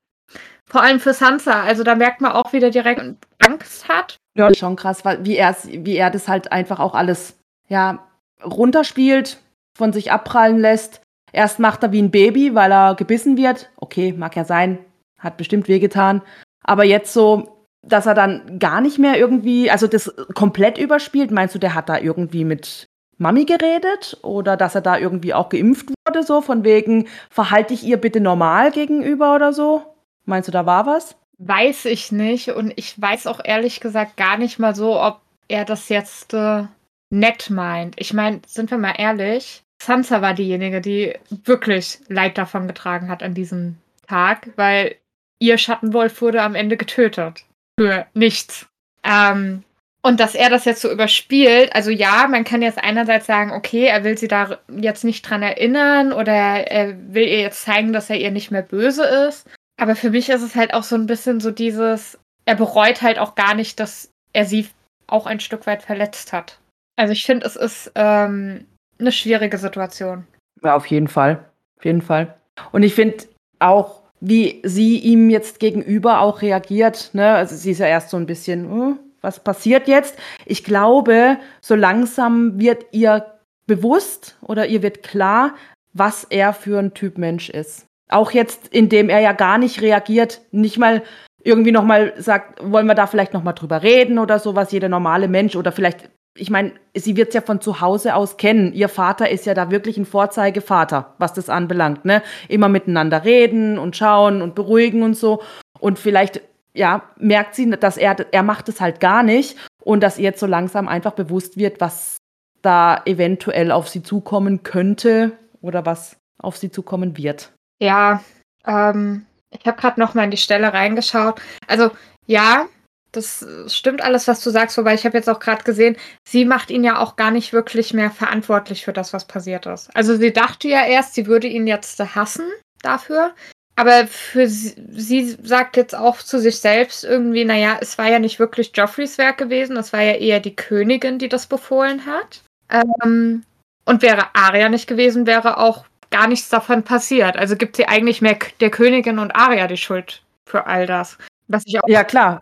[0.65, 1.65] vor allem für Sansa.
[1.65, 3.03] Also da merkt man auch wieder direkt
[3.47, 4.17] Angst hat.
[4.35, 7.37] Ja, schon krass, wie er, wie er das halt einfach auch alles
[7.69, 8.09] ja,
[8.43, 9.39] runterspielt,
[9.77, 11.01] von sich abprallen lässt.
[11.33, 13.71] Erst macht er wie ein Baby, weil er gebissen wird.
[13.77, 14.79] Okay, mag ja sein,
[15.19, 16.23] hat bestimmt wehgetan.
[16.63, 21.31] Aber jetzt so, dass er dann gar nicht mehr irgendwie, also das komplett überspielt.
[21.31, 22.87] Meinst du, der hat da irgendwie mit
[23.19, 27.85] Mami geredet oder dass er da irgendwie auch geimpft wurde, so von wegen, verhalte ich
[27.85, 29.83] ihr bitte normal gegenüber oder so?
[30.25, 31.17] Meinst du, da war was?
[31.39, 35.65] Weiß ich nicht und ich weiß auch ehrlich gesagt gar nicht mal so, ob er
[35.65, 36.65] das jetzt äh,
[37.13, 37.95] nett meint.
[37.99, 43.23] Ich meine, sind wir mal ehrlich, Sansa war diejenige, die wirklich Leid davon getragen hat
[43.23, 43.77] an diesem
[44.09, 44.97] Tag, weil
[45.39, 47.45] ihr Schattenwolf wurde am Ende getötet.
[47.79, 48.67] Für nichts.
[49.05, 49.65] Ähm,
[50.03, 53.85] und dass er das jetzt so überspielt, also ja, man kann jetzt einerseits sagen, okay,
[53.85, 58.11] er will sie da jetzt nicht dran erinnern oder er will ihr jetzt zeigen, dass
[58.11, 59.49] er ihr nicht mehr böse ist.
[59.81, 63.19] Aber für mich ist es halt auch so ein bisschen so dieses, er bereut halt
[63.19, 64.69] auch gar nicht, dass er sie
[65.07, 66.59] auch ein Stück weit verletzt hat.
[66.97, 68.67] Also ich finde, es ist ähm,
[68.99, 70.27] eine schwierige Situation.
[70.63, 71.45] Ja, auf jeden Fall.
[71.79, 72.35] Auf jeden Fall.
[72.71, 73.25] Und ich finde
[73.59, 77.11] auch, wie sie ihm jetzt gegenüber auch reagiert.
[77.13, 77.35] Ne?
[77.35, 80.17] Also sie ist ja erst so ein bisschen, hm, was passiert jetzt?
[80.47, 83.27] Ich glaube, so langsam wird ihr
[83.67, 85.55] bewusst oder ihr wird klar,
[85.93, 87.87] was er für ein Typ Mensch ist.
[88.09, 91.03] Auch jetzt, indem er ja gar nicht reagiert, nicht mal
[91.43, 95.29] irgendwie nochmal sagt, wollen wir da vielleicht nochmal drüber reden oder so, was jeder normale
[95.29, 98.73] Mensch oder vielleicht ich meine, sie wird es ja von zu Hause aus kennen.
[98.73, 102.05] Ihr Vater ist ja da wirklich ein Vorzeigevater, was das anbelangt.
[102.05, 102.23] Ne?
[102.49, 105.43] Immer miteinander reden und schauen und beruhigen und so.
[105.79, 106.41] Und vielleicht,
[106.75, 110.41] ja, merkt sie, dass er, er macht es halt gar nicht und dass ihr jetzt
[110.41, 112.17] so langsam einfach bewusst wird, was
[112.63, 117.53] da eventuell auf sie zukommen könnte oder was auf sie zukommen wird.
[117.81, 118.23] Ja,
[118.67, 121.41] ähm, ich habe gerade noch mal in die Stelle reingeschaut.
[121.67, 121.91] Also
[122.27, 122.67] ja,
[123.13, 126.71] das stimmt alles, was du sagst, wobei ich habe jetzt auch gerade gesehen, sie macht
[126.71, 129.95] ihn ja auch gar nicht wirklich mehr verantwortlich für das, was passiert ist.
[129.95, 132.47] Also sie dachte ja erst, sie würde ihn jetzt hassen
[132.83, 133.35] dafür.
[133.75, 138.19] Aber für sie, sie sagt jetzt auch zu sich selbst irgendwie, naja, es war ja
[138.19, 142.43] nicht wirklich Joffreys Werk gewesen, es war ja eher die Königin, die das befohlen hat.
[142.71, 143.45] Ähm,
[143.85, 147.37] und wäre Arya nicht gewesen, wäre auch gar nichts davon passiert.
[147.37, 151.17] Also gibt sie eigentlich mehr der Königin und Arya die Schuld für all das.
[151.49, 152.41] Was ich auch, ja, klar.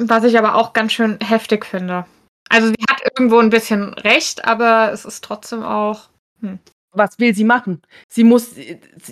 [0.00, 2.04] Was ich aber auch ganz schön heftig finde.
[2.48, 6.08] Also sie hat irgendwo ein bisschen recht, aber es ist trotzdem auch.
[6.40, 6.58] Hm.
[6.94, 7.80] Was will sie machen?
[8.06, 8.50] Sie muss,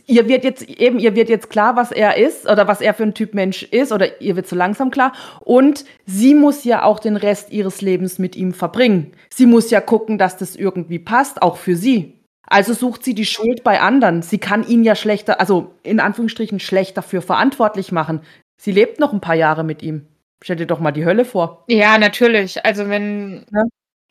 [0.07, 3.05] ihr wird jetzt eben, ihr wird jetzt klar, was er ist oder was er für
[3.05, 5.15] ein Typ Mensch ist oder ihr wird so langsam klar.
[5.41, 9.15] Und sie muss ja auch den Rest ihres Lebens mit ihm verbringen.
[9.33, 12.21] Sie muss ja gucken, dass das irgendwie passt, auch für sie.
[12.47, 14.21] Also sucht sie die Schuld bei anderen.
[14.21, 18.21] Sie kann ihn ja schlechter, also in Anführungsstrichen schlecht dafür verantwortlich machen.
[18.61, 20.07] Sie lebt noch ein paar Jahre mit ihm.
[20.43, 21.65] Stell dir doch mal die Hölle vor.
[21.69, 22.63] Ja, natürlich.
[22.63, 23.63] Also wenn, ja.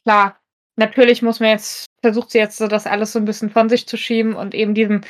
[0.04, 0.40] klar,
[0.76, 3.88] natürlich muss man jetzt, versucht sie jetzt so das alles so ein bisschen von sich
[3.88, 5.02] zu schieben und eben diesem,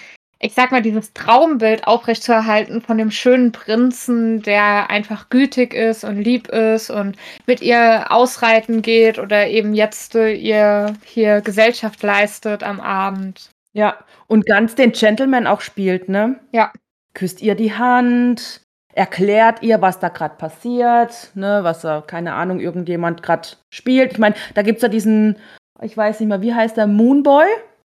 [0.41, 6.17] ich sag mal, dieses Traumbild aufrechtzuerhalten von dem schönen Prinzen, der einfach gütig ist und
[6.17, 12.81] lieb ist und mit ihr ausreiten geht oder eben jetzt ihr hier Gesellschaft leistet am
[12.81, 13.51] Abend.
[13.71, 16.41] Ja, und ganz den Gentleman auch spielt, ne?
[16.51, 16.73] Ja.
[17.13, 18.61] Küsst ihr die Hand,
[18.99, 24.11] erklärt ihr, was da gerade passiert, ne, was da, keine Ahnung, irgendjemand gerade spielt.
[24.11, 25.37] Ich meine, da gibt es ja diesen,
[25.81, 27.45] ich weiß nicht mehr, wie heißt der, Moonboy?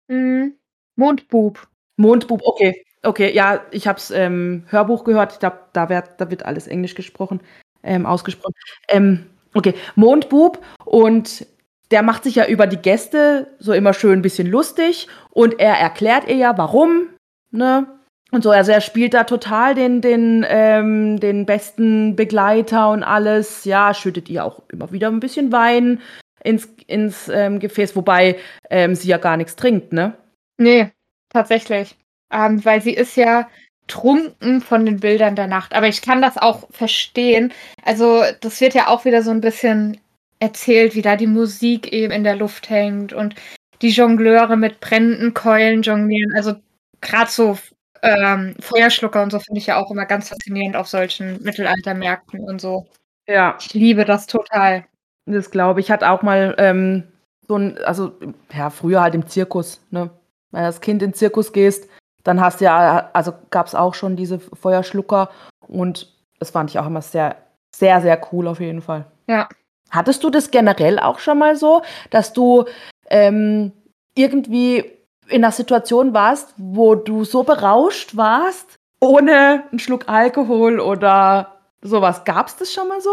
[0.08, 0.56] Mhm.
[0.96, 1.68] Mondbub.
[1.98, 2.84] Mondbub, okay.
[3.04, 5.34] Okay, ja, ich habe es ähm, Hörbuch gehört.
[5.34, 7.40] Ich glaube, da, da wird alles Englisch gesprochen,
[7.84, 8.56] ähm, ausgesprochen.
[8.88, 11.46] Ähm, okay, Mondbub und
[11.92, 15.76] der macht sich ja über die Gäste so immer schön ein bisschen lustig und er
[15.76, 17.10] erklärt ihr ja, warum,
[17.52, 17.95] ne?
[18.36, 23.64] Und so, also er spielt da total den, den, ähm, den besten Begleiter und alles.
[23.64, 26.02] Ja, schüttet ihr auch immer wieder ein bisschen Wein
[26.44, 28.36] ins, ins ähm, Gefäß, wobei
[28.70, 30.18] ähm, sie ja gar nichts trinkt, ne?
[30.58, 30.92] Nee,
[31.30, 31.96] tatsächlich.
[32.30, 33.48] Ähm, weil sie ist ja
[33.88, 35.74] trunken von den Bildern der Nacht.
[35.74, 37.54] Aber ich kann das auch verstehen.
[37.86, 39.98] Also, das wird ja auch wieder so ein bisschen
[40.40, 43.34] erzählt, wie da die Musik eben in der Luft hängt und
[43.82, 46.34] die Jongleure mit brennenden Keulen jonglieren.
[46.36, 46.56] Also,
[47.00, 47.58] gerade so
[48.06, 52.62] ähm, Feuerschlucker und so finde ich ja auch immer ganz faszinierend auf solchen Mittelaltermärkten und
[52.62, 52.86] so.
[53.28, 53.58] Ja.
[53.60, 54.86] Ich liebe das total.
[55.26, 55.92] Das glaube ich.
[55.92, 57.04] Hat auch mal ähm,
[57.48, 58.14] so ein, also
[58.54, 60.10] ja, früher halt im Zirkus, ne?
[60.52, 61.90] Wenn du als Kind in den Zirkus gehst,
[62.24, 65.30] dann hast du ja, also gab es auch schon diese Feuerschlucker
[65.68, 67.36] und das fand ich auch immer sehr,
[67.76, 69.06] sehr, sehr cool auf jeden Fall.
[69.28, 69.50] Ja.
[69.92, 72.66] Hattest du das generell auch schon mal so, dass du
[73.10, 73.72] ähm,
[74.16, 74.92] irgendwie
[75.28, 82.24] in einer Situation warst, wo du so berauscht warst, ohne einen Schluck Alkohol oder sowas.
[82.26, 83.12] Gab es das schon mal so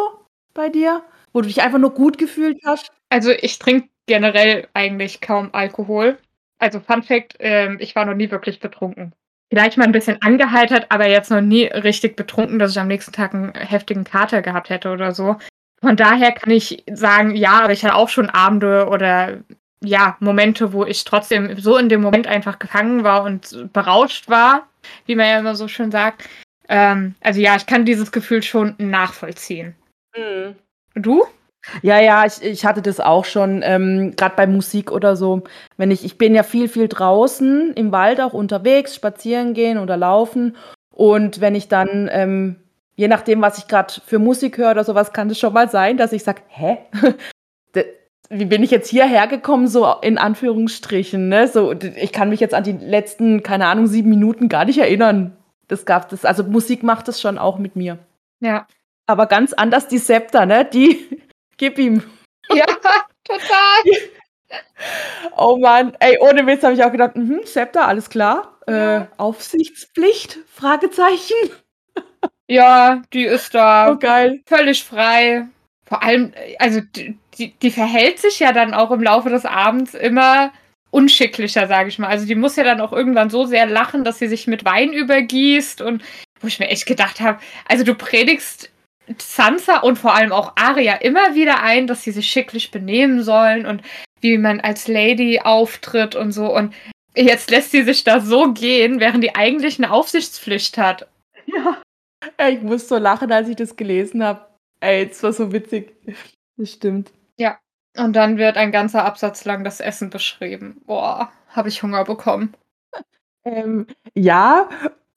[0.55, 1.03] bei dir?
[1.33, 2.93] Wo du dich einfach nur gut gefühlt hast?
[3.09, 6.19] Also ich trinke generell eigentlich kaum Alkohol.
[6.59, 9.13] Also Fun Fact, äh, ich war noch nie wirklich betrunken.
[9.51, 13.13] Vielleicht mal ein bisschen angeheitert, aber jetzt noch nie richtig betrunken, dass ich am nächsten
[13.13, 15.37] Tag einen heftigen Kater gehabt hätte oder so.
[15.83, 19.41] Von daher kann ich sagen, ja, aber ich hatte auch schon Abende oder
[19.83, 24.69] ja, Momente, wo ich trotzdem so in dem Moment einfach gefangen war und berauscht war,
[25.07, 26.29] wie man ja immer so schön sagt.
[26.69, 29.75] Ähm, also ja, ich kann dieses Gefühl schon nachvollziehen.
[30.17, 30.55] Mhm.
[30.95, 31.25] Du?
[31.83, 35.43] Ja, ja, ich, ich hatte das auch schon, ähm, gerade bei Musik oder so.
[35.77, 39.97] Wenn ich, ich bin ja viel, viel draußen im Wald auch unterwegs, spazieren gehen oder
[39.97, 40.57] laufen.
[40.91, 42.57] Und wenn ich dann, ähm,
[42.97, 45.97] je nachdem, was ich gerade für Musik höre oder sowas, kann es schon mal sein,
[45.97, 46.79] dass ich sage, hä?
[48.31, 51.49] wie bin ich jetzt hierher gekommen, so in Anführungsstrichen, ne?
[51.49, 55.37] So, ich kann mich jetzt an die letzten, keine Ahnung, sieben Minuten gar nicht erinnern.
[55.69, 57.99] Das gab das, also Musik macht das schon auch mit mir.
[58.41, 58.67] Ja.
[59.07, 60.65] Aber ganz anders die Septa, ne?
[60.65, 61.21] Die,
[61.57, 62.03] gib ihm.
[62.51, 62.65] Ja,
[63.25, 64.09] total.
[65.37, 68.59] oh Mann, ey, ohne Witz habe ich auch gedacht, mh, Septa, alles klar.
[68.67, 69.03] Ja.
[69.03, 70.39] Äh, Aufsichtspflicht?
[70.47, 71.51] Fragezeichen.
[72.49, 73.93] Ja, die ist da.
[73.93, 74.43] Oh, geil.
[74.47, 75.49] Völlig frei.
[75.93, 76.81] Vor allem, also
[77.37, 80.51] die, die, verhält sich ja dann auch im Laufe des Abends immer
[80.91, 82.09] unschicklicher, sage ich mal.
[82.09, 84.95] Also die muss ja dann auch irgendwann so sehr lachen, dass sie sich mit Wein
[84.95, 86.03] übergießt und
[86.41, 88.71] wo ich mir echt gedacht habe, also du predigst
[89.19, 93.67] Sansa und vor allem auch Arya immer wieder ein, dass sie sich schicklich benehmen sollen
[93.67, 93.83] und
[94.23, 96.47] wie man als Lady auftritt und so.
[96.57, 96.73] Und
[97.15, 101.07] jetzt lässt sie sich da so gehen, während die eigentlich eine Aufsichtspflicht hat.
[101.45, 101.83] Ja.
[102.49, 104.52] Ich muss so lachen, als ich das gelesen habe.
[104.83, 105.95] Ey, es war so witzig.
[106.57, 107.13] Das stimmt.
[107.37, 107.59] Ja.
[107.97, 110.83] Und dann wird ein ganzer Absatz lang das Essen beschrieben.
[110.87, 112.55] Boah, habe ich Hunger bekommen.
[113.45, 114.69] Ähm, ja,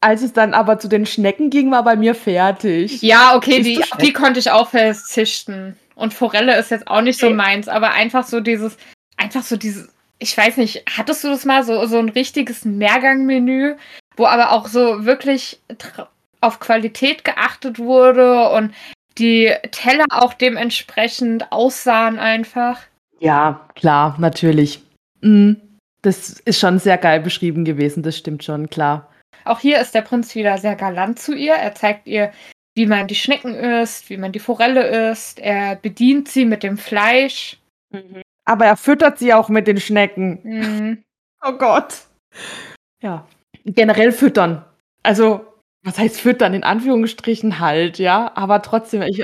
[0.02, 3.04] als es dann aber zu den Schnecken ging, war bei mir fertig.
[3.04, 5.78] Ja, okay, die, die konnte ich auch verzichten.
[5.94, 8.78] Und Forelle ist jetzt auch nicht so meins, aber einfach so dieses,
[9.18, 13.76] einfach so dieses, ich weiß nicht, hattest du das mal so, so ein richtiges Mehrgangmenü,
[14.18, 15.60] wo aber auch so wirklich
[16.42, 18.74] auf Qualität geachtet wurde und
[19.18, 22.82] die Teller auch dementsprechend aussahen einfach.
[23.20, 24.82] Ja, klar, natürlich.
[25.22, 25.62] Mhm.
[26.02, 29.10] Das ist schon sehr geil beschrieben gewesen, das stimmt schon, klar.
[29.44, 31.54] Auch hier ist der Prinz wieder sehr galant zu ihr.
[31.54, 32.32] Er zeigt ihr,
[32.76, 35.40] wie man die Schnecken isst, wie man die Forelle isst.
[35.40, 37.58] Er bedient sie mit dem Fleisch.
[37.92, 38.22] Mhm.
[38.44, 40.40] Aber er füttert sie auch mit den Schnecken.
[40.44, 41.04] Mhm.
[41.44, 42.02] Oh Gott.
[43.02, 43.26] Ja.
[43.64, 44.64] Generell füttern.
[45.04, 45.46] Also,
[45.86, 46.54] was heißt füttern?
[46.54, 48.32] In Anführungsstrichen halt, ja.
[48.36, 49.24] Aber trotzdem, ich,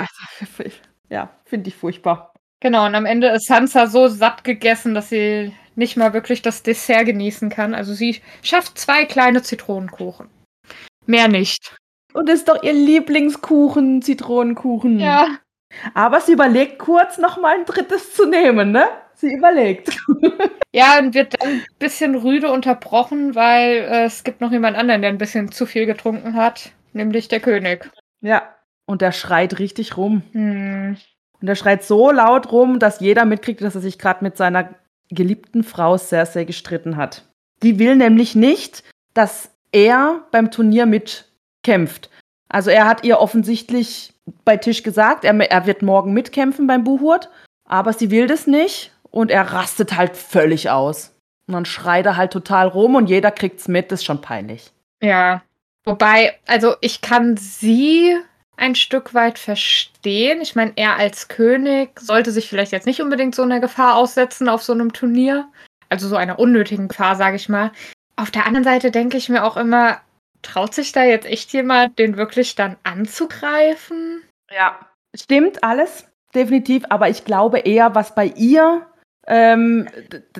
[1.09, 2.33] ja, finde ich furchtbar.
[2.61, 6.61] Genau, und am Ende ist Sansa so satt gegessen, dass sie nicht mal wirklich das
[6.61, 7.73] Dessert genießen kann.
[7.73, 10.29] Also sie schafft zwei kleine Zitronenkuchen.
[11.07, 11.75] Mehr nicht.
[12.13, 14.99] Und ist doch ihr Lieblingskuchen, Zitronenkuchen.
[14.99, 15.39] Ja.
[15.95, 18.87] Aber sie überlegt kurz, noch mal ein drittes zu nehmen, ne?
[19.21, 19.97] Sie überlegt.
[20.73, 25.01] Ja, und wird dann ein bisschen rüde unterbrochen, weil äh, es gibt noch jemand anderen,
[25.01, 27.91] der ein bisschen zu viel getrunken hat, nämlich der König.
[28.21, 28.55] Ja,
[28.85, 30.23] und der schreit richtig rum.
[30.31, 30.95] Hm.
[31.41, 34.73] Und er schreit so laut rum, dass jeder mitkriegt, dass er sich gerade mit seiner
[35.09, 37.27] geliebten Frau Cersei gestritten hat.
[37.63, 42.09] Die will nämlich nicht, dass er beim Turnier mitkämpft.
[42.47, 44.13] Also er hat ihr offensichtlich
[44.45, 47.29] bei Tisch gesagt, er, er wird morgen mitkämpfen beim Buhurt,
[47.65, 51.13] aber sie will das nicht und er rastet halt völlig aus.
[51.47, 54.71] Und dann schreit er halt total rum und jeder kriegt's mit, das ist schon peinlich.
[55.01, 55.43] Ja.
[55.83, 58.15] Wobei, also ich kann sie
[58.55, 60.39] ein Stück weit verstehen.
[60.41, 64.47] Ich meine, er als König sollte sich vielleicht jetzt nicht unbedingt so einer Gefahr aussetzen
[64.47, 65.47] auf so einem Turnier.
[65.89, 67.71] Also so einer unnötigen Gefahr, sage ich mal.
[68.15, 69.99] Auf der anderen Seite denke ich mir auch immer,
[70.43, 74.21] traut sich da jetzt echt jemand, den wirklich dann anzugreifen?
[74.51, 74.79] Ja,
[75.15, 76.05] stimmt alles,
[76.35, 76.83] definitiv.
[76.89, 78.85] Aber ich glaube eher, was bei ihr
[79.27, 79.87] ähm,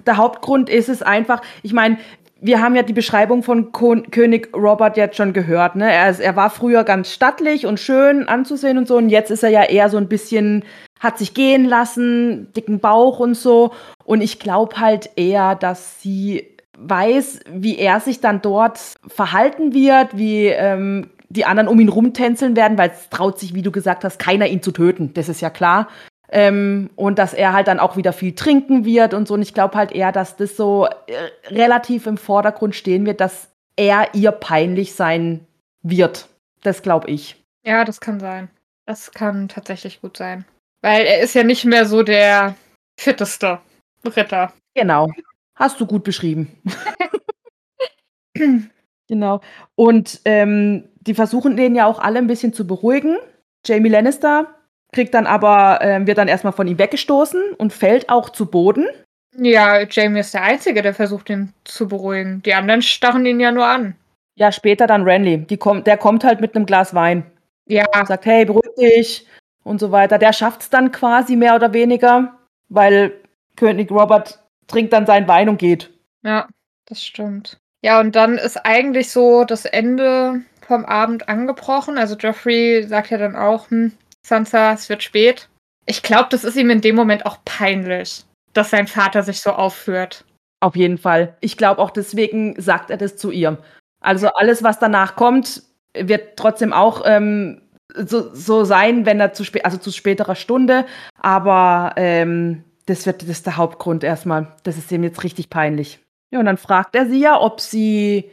[0.06, 1.98] der Hauptgrund ist es einfach, ich meine,
[2.42, 5.76] wir haben ja die Beschreibung von Ko König Robert jetzt schon gehört.
[5.76, 5.92] Ne?
[5.92, 8.98] Er, er war früher ganz stattlich und schön anzusehen und so.
[8.98, 10.66] Und jetzt ist er ja eher so ein bisschen,
[11.00, 13.72] hat sich gehen lassen, dicken Bauch und so.
[14.04, 16.48] Und ich glaube halt eher, dass sie
[16.80, 22.56] weiß, wie er sich dann dort verhalten wird, wie ähm, die anderen um ihn rumtänzeln
[22.56, 25.14] werden, weil es traut sich, wie du gesagt hast, keiner ihn zu töten.
[25.14, 25.88] Das ist ja klar.
[26.34, 29.34] Ähm, und dass er halt dann auch wieder viel trinken wird und so.
[29.34, 30.94] Und ich glaube halt eher, dass das so äh,
[31.48, 35.46] relativ im Vordergrund stehen wird, dass er ihr peinlich sein
[35.84, 36.30] wird.
[36.64, 37.36] Das glaube ich.
[37.66, 38.50] Ja, das kann sein.
[38.86, 40.46] Das kann tatsächlich gut sein.
[40.82, 42.56] Weil er ist ja nicht mehr so der
[43.00, 43.60] fitteste
[44.06, 44.54] Ritter.
[44.74, 45.12] Genau.
[45.56, 46.58] Hast du gut beschrieben.
[49.08, 49.42] genau.
[49.76, 53.18] Und ähm, die versuchen den ja auch alle ein bisschen zu beruhigen.
[53.66, 54.56] Jamie Lannister
[54.92, 58.88] kriegt dann aber, äh, wird dann erstmal von ihm weggestoßen und fällt auch zu Boden.
[59.38, 62.42] Ja, Jamie ist der Einzige, der versucht, ihn zu beruhigen.
[62.44, 63.96] Die anderen starren ihn ja nur an.
[64.36, 65.38] Ja, später dann Renly.
[65.38, 67.24] Die kommt, der kommt halt mit einem Glas Wein.
[67.68, 67.86] Ja.
[68.06, 69.28] Sagt, hey, beruhig dich
[69.64, 70.18] und so weiter.
[70.18, 72.38] Der schafft es dann quasi mehr oder weniger,
[72.70, 73.14] weil
[73.56, 75.90] König Robert trinkt dann seinen Wein und geht.
[76.24, 76.48] Ja,
[76.86, 77.58] das stimmt.
[77.82, 81.98] Ja, und dann ist eigentlich so das Ende vom Abend angebrochen.
[81.98, 83.94] Also Geoffrey sagt ja dann auch, hm,
[84.26, 85.50] Sansa, es wird spät.
[85.86, 89.52] Ich glaube, das ist ihm in dem Moment auch peinlich, dass sein Vater sich so
[89.52, 90.26] aufführt.
[90.60, 91.36] Auf jeden Fall.
[91.42, 93.58] Ich glaube auch deswegen sagt er das zu ihr.
[94.00, 95.64] Also alles, was danach kommt,
[95.98, 97.62] wird trotzdem auch ähm,
[97.94, 100.86] so, so, sein, wenn er zu spät, also zu späterer Stunde.
[101.20, 104.56] Aber ähm, das wird das ist der Hauptgrund erstmal.
[104.64, 106.00] Das ist ihm jetzt richtig peinlich.
[106.32, 108.30] Ja, und dann fragt er sie ja, ob sie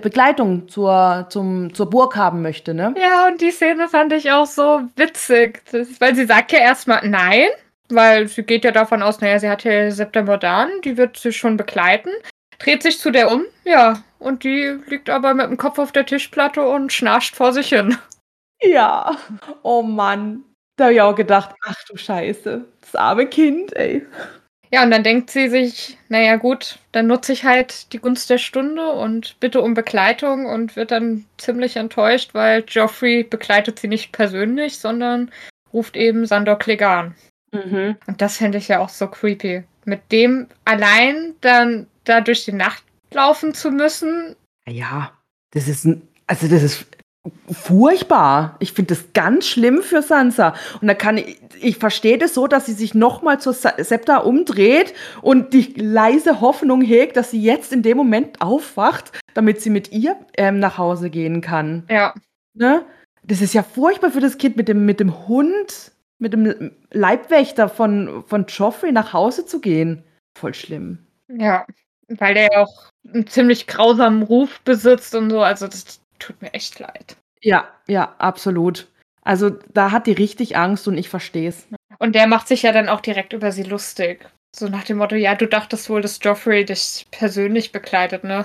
[0.00, 2.94] Begleitung zur, zum, zur Burg haben möchte, ne?
[3.00, 5.62] Ja, und die Szene fand ich auch so witzig.
[5.70, 7.48] Das, weil sie sagt ja erstmal nein,
[7.88, 11.32] weil sie geht ja davon aus, naja, sie hat ja September Dan, die wird sie
[11.32, 12.10] schon begleiten.
[12.58, 16.06] Dreht sich zu der um, ja, und die liegt aber mit dem Kopf auf der
[16.06, 17.96] Tischplatte und schnarcht vor sich hin.
[18.62, 19.16] Ja,
[19.62, 20.44] oh Mann.
[20.76, 24.06] Da habe ich auch gedacht, ach du Scheiße, das arme Kind, ey.
[24.72, 28.38] Ja, und dann denkt sie sich, naja gut, dann nutze ich halt die Gunst der
[28.38, 34.12] Stunde und bitte um Begleitung und wird dann ziemlich enttäuscht, weil Joffrey begleitet sie nicht
[34.12, 35.30] persönlich, sondern
[35.74, 37.14] ruft eben Sandor Clegane.
[37.52, 37.96] Mhm.
[38.06, 39.64] Und das fände ich ja auch so creepy.
[39.84, 44.36] Mit dem allein dann da durch die Nacht laufen zu müssen.
[44.66, 45.12] Ja,
[45.50, 46.86] das ist ein, also das ist
[47.50, 48.56] furchtbar.
[48.58, 50.54] Ich finde das ganz schlimm für Sansa.
[50.80, 54.94] Und da kann ich, ich verstehe das so, dass sie sich nochmal zur Septa umdreht
[55.20, 59.92] und die leise Hoffnung hegt, dass sie jetzt in dem Moment aufwacht, damit sie mit
[59.92, 61.84] ihr ähm, nach Hause gehen kann.
[61.88, 62.14] Ja.
[62.54, 62.84] Ne?
[63.22, 67.68] Das ist ja furchtbar für das Kind, mit dem, mit dem Hund, mit dem Leibwächter
[67.68, 70.02] von, von Joffrey nach Hause zu gehen.
[70.36, 71.06] Voll schlimm.
[71.28, 71.66] Ja.
[72.08, 75.40] Weil der ja auch einen ziemlich grausamen Ruf besitzt und so.
[75.40, 77.16] Also das tut mir echt leid.
[77.40, 78.88] Ja, ja, absolut.
[79.22, 81.66] Also da hat die richtig Angst und ich verstehe es.
[81.98, 84.28] Und der macht sich ja dann auch direkt über sie lustig.
[84.54, 88.44] So nach dem Motto, ja, du dachtest wohl, dass Joffrey dich persönlich begleitet, ne?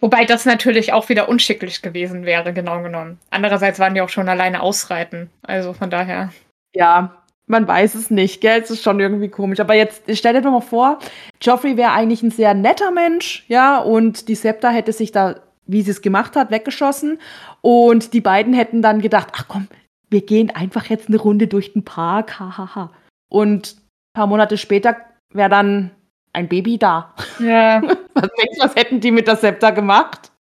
[0.00, 3.18] Wobei das natürlich auch wieder unschicklich gewesen wäre, genau genommen.
[3.30, 5.28] Andererseits waren die auch schon alleine ausreiten.
[5.42, 6.32] Also von daher.
[6.74, 8.62] Ja, man weiß es nicht, gell?
[8.62, 9.60] Es ist schon irgendwie komisch.
[9.60, 10.98] Aber jetzt stell dir doch mal vor,
[11.42, 15.82] Joffrey wäre eigentlich ein sehr netter Mensch, ja, und die Septa hätte sich da, wie
[15.82, 17.18] sie es gemacht hat, weggeschossen.
[17.60, 19.68] Und die beiden hätten dann gedacht, ach komm,
[20.10, 22.92] wir gehen einfach jetzt eine Runde durch den Park, hahaha.
[23.28, 24.96] Und ein paar Monate später
[25.32, 25.90] wäre dann
[26.32, 27.14] ein Baby da.
[27.38, 27.82] Ja.
[28.14, 30.32] Was denkst du, was hätten die mit der Septa gemacht?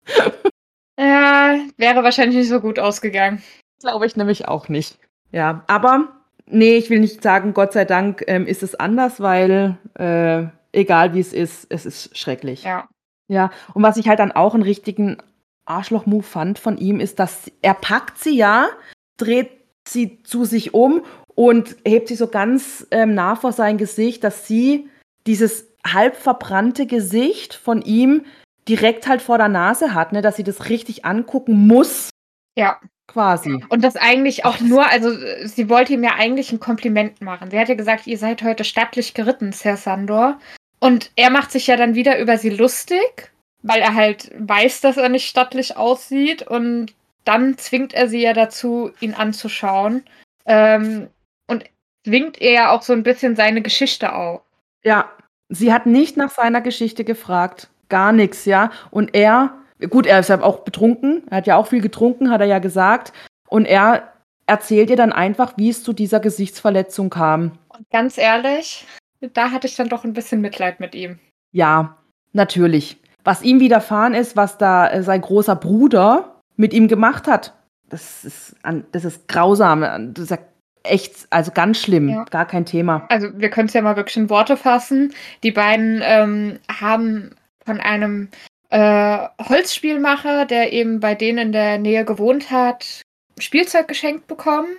[0.99, 3.41] ja, wäre wahrscheinlich nicht so gut ausgegangen.
[3.79, 4.99] Glaube ich nämlich auch nicht.
[5.31, 6.09] Ja, aber
[6.45, 10.47] nee, ich will nicht sagen, Gott sei Dank ähm, ist es anders, weil äh,
[10.77, 12.63] egal wie es ist, es ist schrecklich.
[12.63, 12.87] Ja.
[13.31, 15.17] Ja, und was ich halt dann auch einen richtigen
[15.65, 18.67] Arschloch-Move fand von ihm, ist, dass er packt sie ja,
[19.15, 19.51] dreht
[19.87, 21.03] sie zu sich um
[21.33, 24.89] und hebt sie so ganz ähm, nah vor sein Gesicht, dass sie
[25.27, 28.25] dieses halb verbrannte Gesicht von ihm
[28.67, 32.09] direkt halt vor der Nase hat, ne, dass sie das richtig angucken muss,
[32.57, 32.79] Ja.
[33.07, 33.63] quasi.
[33.69, 37.49] Und das eigentlich auch nur, also äh, sie wollte ihm ja eigentlich ein Kompliment machen.
[37.49, 40.37] Sie hatte gesagt, ihr seid heute stattlich geritten, Sir Sandor.
[40.81, 44.97] Und er macht sich ja dann wieder über sie lustig, weil er halt weiß, dass
[44.97, 46.41] er nicht stattlich aussieht.
[46.41, 50.03] Und dann zwingt er sie ja dazu, ihn anzuschauen.
[50.45, 51.07] Ähm,
[51.47, 51.65] und
[52.03, 54.41] zwingt er ja auch so ein bisschen seine Geschichte auf.
[54.83, 55.11] Ja,
[55.49, 57.69] sie hat nicht nach seiner Geschichte gefragt.
[57.89, 58.71] Gar nichts, ja.
[58.89, 59.53] Und er,
[59.89, 61.23] gut, er ist ja auch betrunken.
[61.29, 63.13] Er hat ja auch viel getrunken, hat er ja gesagt.
[63.47, 64.13] Und er
[64.47, 67.59] erzählt ihr dann einfach, wie es zu dieser Gesichtsverletzung kam.
[67.69, 68.87] Und ganz ehrlich,
[69.33, 71.19] da hatte ich dann doch ein bisschen Mitleid mit ihm.
[71.51, 71.97] Ja,
[72.33, 72.97] natürlich.
[73.23, 77.53] Was ihm widerfahren ist, was da äh, sein großer Bruder mit ihm gemacht hat,
[77.89, 79.81] das ist, an, das ist grausam.
[80.13, 80.37] Das ist ja
[80.83, 82.09] echt, also ganz schlimm.
[82.09, 82.23] Ja.
[82.25, 83.05] Gar kein Thema.
[83.09, 85.13] Also wir können es ja mal wirklich in Worte fassen.
[85.43, 88.29] Die beiden ähm, haben von einem
[88.69, 93.01] äh, Holzspielmacher, der eben bei denen in der Nähe gewohnt hat,
[93.37, 94.69] Spielzeug geschenkt bekommen.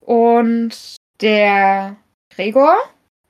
[0.00, 1.96] Und der
[2.34, 2.76] Gregor,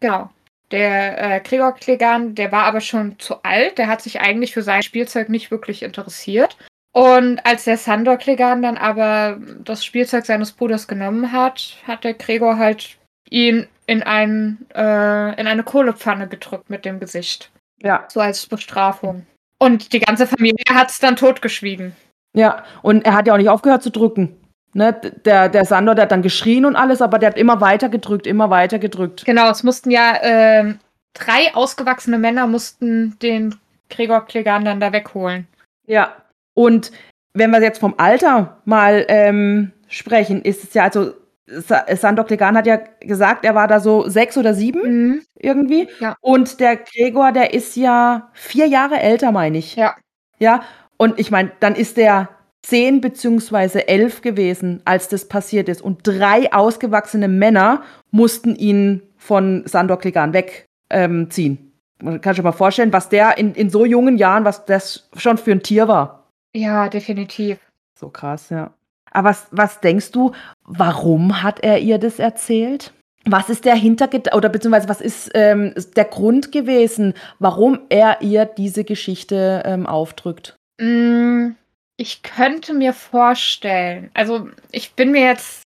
[0.00, 0.30] genau,
[0.70, 3.78] der äh, Gregor Klegan, der war aber schon zu alt.
[3.78, 6.56] Der hat sich eigentlich für sein Spielzeug nicht wirklich interessiert.
[6.92, 12.14] Und als der Sandor Klegan dann aber das Spielzeug seines Bruders genommen hat, hat der
[12.14, 12.96] Gregor halt
[13.28, 17.50] ihn in, ein, äh, in eine Kohlepfanne gedrückt mit dem Gesicht.
[17.82, 18.06] Ja.
[18.08, 19.26] So als Bestrafung.
[19.58, 21.94] Und die ganze Familie hat es dann totgeschwiegen.
[22.34, 24.36] Ja, und er hat ja auch nicht aufgehört zu drücken.
[24.76, 24.92] Ne?
[25.24, 28.26] Der, der Sandor, der hat dann geschrien und alles, aber der hat immer weiter gedrückt,
[28.26, 29.24] immer weiter gedrückt.
[29.24, 30.78] Genau, es mussten ja ähm,
[31.14, 33.54] drei ausgewachsene Männer mussten den
[33.88, 35.46] Gregor Klegan dann da wegholen.
[35.86, 36.14] Ja.
[36.52, 36.92] Und
[37.32, 41.12] wenn wir jetzt vom Alter mal ähm, sprechen, ist es ja, also
[41.46, 45.22] Sa Sandor Clegane hat ja gesagt, er war da so sechs oder sieben Mhm.
[45.38, 45.88] irgendwie.
[46.00, 46.16] Ja.
[46.20, 49.76] Und der Gregor, der ist ja vier Jahre älter, meine ich.
[49.76, 49.94] Ja.
[50.38, 50.60] Ja.
[50.98, 52.28] Und ich meine, dann ist der
[52.66, 55.80] zehn beziehungsweise elf gewesen, als das passiert ist.
[55.80, 61.58] Und drei ausgewachsene Männer mussten ihn von Sandor Clegane wegziehen.
[61.58, 61.72] Ähm.
[62.02, 65.38] Man kann sich mal vorstellen, was der in, in so jungen Jahren, was das schon
[65.38, 66.24] für ein Tier war.
[66.54, 67.58] Ja, definitiv.
[67.94, 68.72] So krass, ja.
[69.12, 70.32] Aber was, was denkst du,
[70.64, 72.92] warum hat er ihr das erzählt?
[73.24, 78.44] Was ist der Hintergedanke, oder beziehungsweise was ist ähm, der Grund gewesen, warum er ihr
[78.44, 80.56] diese Geschichte ähm, aufdrückt?
[80.78, 81.52] Mm,
[81.96, 85.62] Ich könnte mir vorstellen, also ich bin mir jetzt,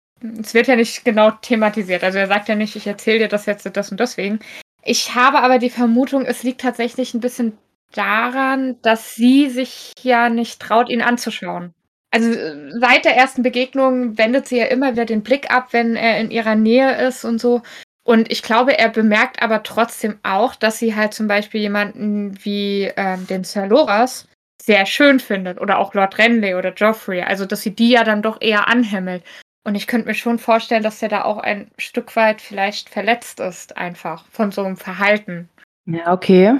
[0.40, 3.46] es wird ja nicht genau thematisiert, also er sagt ja nicht, ich erzähle dir das
[3.46, 4.38] jetzt das und deswegen.
[4.82, 7.58] Ich habe aber die Vermutung, es liegt tatsächlich ein bisschen
[7.92, 11.74] daran, dass sie sich ja nicht traut, ihn anzuschauen.
[12.10, 15.96] Also äh, seit der ersten Begegnung wendet sie ja immer wieder den Blick ab, wenn
[15.96, 17.62] er in ihrer Nähe ist und so.
[18.04, 22.92] Und ich glaube, er bemerkt aber trotzdem auch, dass sie halt zum Beispiel jemanden wie
[22.96, 24.28] ähm, den Sir Loras
[24.64, 27.22] sehr schön findet oder auch Lord Renly oder Joffrey.
[27.22, 29.22] Also, dass sie die ja dann doch eher anhimmelt.
[29.66, 33.40] Und ich könnte mir schon vorstellen, dass er da auch ein Stück weit vielleicht verletzt
[33.40, 35.48] ist, einfach von so einem Verhalten.
[35.86, 36.56] Ja, okay.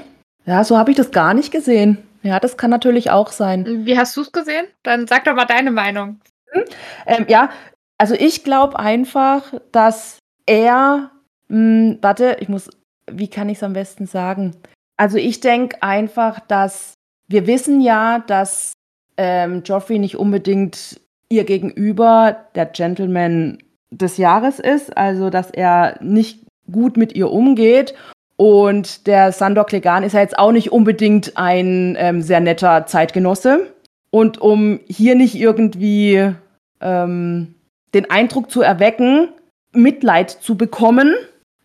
[0.46, 1.98] Ja, so habe ich das gar nicht gesehen.
[2.22, 3.84] Ja, das kann natürlich auch sein.
[3.84, 4.66] Wie hast du es gesehen?
[4.82, 6.20] Dann sag doch mal deine Meinung.
[6.50, 6.64] Hm?
[7.07, 7.50] Ähm, ja,
[7.98, 11.11] also ich glaube einfach, dass er,
[11.48, 12.70] mh, hm, warte, ich muss,
[13.11, 14.57] wie kann ich es am besten sagen?
[14.96, 16.94] Also ich denke einfach, dass
[17.29, 18.75] wir wissen ja, dass
[19.16, 23.59] ähm, Joffrey nicht unbedingt ihr gegenüber der Gentleman
[23.91, 27.95] des Jahres ist, also dass er nicht gut mit ihr umgeht.
[28.37, 33.72] Und der Sandor Klegan ist ja jetzt auch nicht unbedingt ein ähm, sehr netter Zeitgenosse.
[34.11, 36.33] Und um hier nicht irgendwie
[36.81, 37.55] ähm,
[37.95, 39.29] den Eindruck zu erwecken,
[39.72, 41.14] Mitleid zu bekommen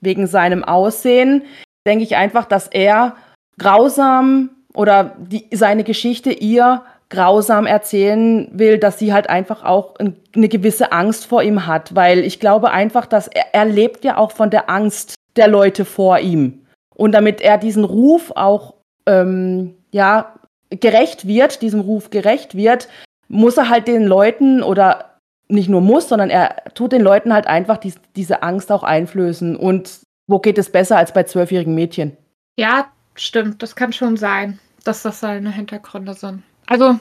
[0.01, 1.43] wegen seinem Aussehen,
[1.85, 3.15] denke ich einfach, dass er
[3.57, 10.47] grausam oder die, seine Geschichte ihr grausam erzählen will, dass sie halt einfach auch eine
[10.47, 14.31] gewisse Angst vor ihm hat, weil ich glaube einfach, dass er, er lebt ja auch
[14.31, 16.65] von der Angst der Leute vor ihm.
[16.95, 18.75] Und damit er diesen Ruf auch
[19.07, 20.35] ähm, ja
[20.69, 22.89] gerecht wird, diesem Ruf gerecht wird,
[23.27, 25.17] muss er halt den Leuten oder
[25.47, 29.55] nicht nur muss, sondern er tut den Leuten halt einfach dies, diese Angst auch einflößen.
[29.55, 32.17] Und wo geht es besser als bei zwölfjährigen Mädchen?
[32.55, 32.91] Ja,
[33.21, 33.61] stimmt.
[33.61, 36.43] Das kann schon sein, dass das seine Hintergründe sind.
[36.67, 36.99] Also,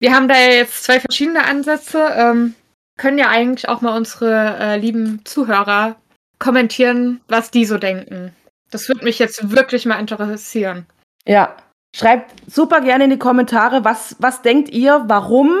[0.00, 2.08] wir haben da jetzt zwei verschiedene Ansätze.
[2.14, 2.54] Ähm,
[2.96, 5.96] können ja eigentlich auch mal unsere äh, lieben Zuhörer
[6.38, 8.34] kommentieren, was die so denken.
[8.70, 10.86] Das würde mich jetzt wirklich mal interessieren.
[11.26, 11.56] Ja,
[11.94, 15.56] schreibt super gerne in die Kommentare, was, was denkt ihr, warum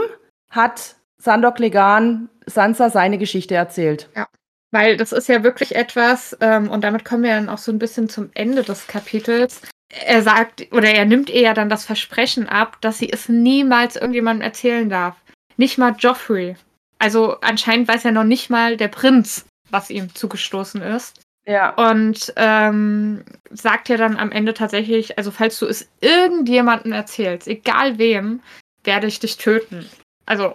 [0.50, 4.08] hat Sandor Clegane Sansa seine Geschichte erzählt?
[4.16, 4.26] Ja,
[4.70, 7.78] weil das ist ja wirklich etwas, ähm, und damit kommen wir dann auch so ein
[7.78, 12.48] bisschen zum Ende des Kapitels er sagt, oder er nimmt ihr ja dann das Versprechen
[12.48, 15.16] ab, dass sie es niemals irgendjemandem erzählen darf.
[15.56, 16.56] Nicht mal Joffrey.
[16.98, 21.20] Also anscheinend weiß ja noch nicht mal der Prinz, was ihm zugestoßen ist.
[21.46, 21.70] Ja.
[21.70, 27.98] Und ähm, sagt ja dann am Ende tatsächlich, also falls du es irgendjemandem erzählst, egal
[27.98, 28.42] wem,
[28.84, 29.88] werde ich dich töten.
[30.26, 30.54] Also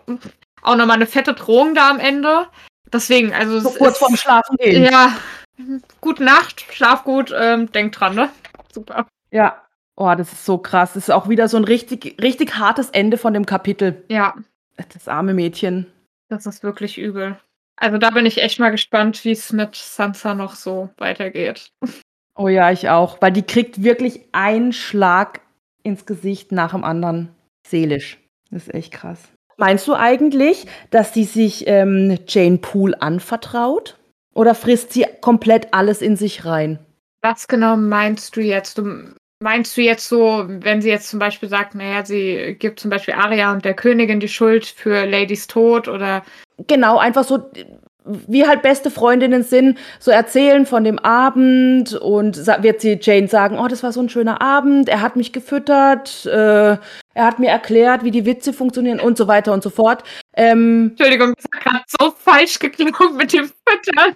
[0.61, 2.47] auch nochmal eine fette Drohung da am Ende.
[2.93, 3.59] Deswegen, also.
[3.59, 4.83] So kurz vorm Schlafen gehen.
[4.83, 5.17] Ja.
[6.01, 8.29] Gute Nacht, schlaf gut, ähm, denk dran, ne?
[8.71, 9.07] Super.
[9.35, 9.61] Ja.
[9.97, 10.93] Oh, das ist so krass.
[10.93, 14.03] Das ist auch wieder so ein richtig, richtig hartes Ende von dem Kapitel.
[14.09, 14.33] Ja.
[14.93, 15.87] Das arme Mädchen.
[16.29, 17.37] Das ist wirklich übel.
[17.77, 21.71] Also da bin ich echt mal gespannt, wie es mit Sansa noch so weitergeht.
[22.37, 23.21] Oh ja, ich auch.
[23.21, 25.39] Weil die kriegt wirklich einen Schlag
[25.83, 27.29] ins Gesicht nach dem anderen.
[27.65, 28.19] Seelisch.
[28.51, 29.29] Das ist echt krass.
[29.55, 33.97] Meinst du eigentlich, dass sie sich ähm, Jane Poole anvertraut?
[34.33, 36.79] Oder frisst sie komplett alles in sich rein?
[37.21, 38.79] Was genau meinst du jetzt?
[38.79, 42.89] Du Meinst du jetzt so, wenn sie jetzt zum Beispiel sagt, naja, sie gibt zum
[42.89, 46.23] Beispiel Aria und der Königin die Schuld für Ladies Tod oder.
[46.67, 47.51] Genau, einfach so,
[48.05, 53.59] wie halt beste Freundinnen sind, so erzählen von dem Abend und wird sie Jane sagen,
[53.59, 57.49] oh, das war so ein schöner Abend, er hat mich gefüttert, äh, er hat mir
[57.49, 60.03] erklärt, wie die Witze funktionieren und so weiter und so fort.
[60.37, 64.15] Ähm, Entschuldigung, das hat gerade so falsch geklungen mit dem Füttern.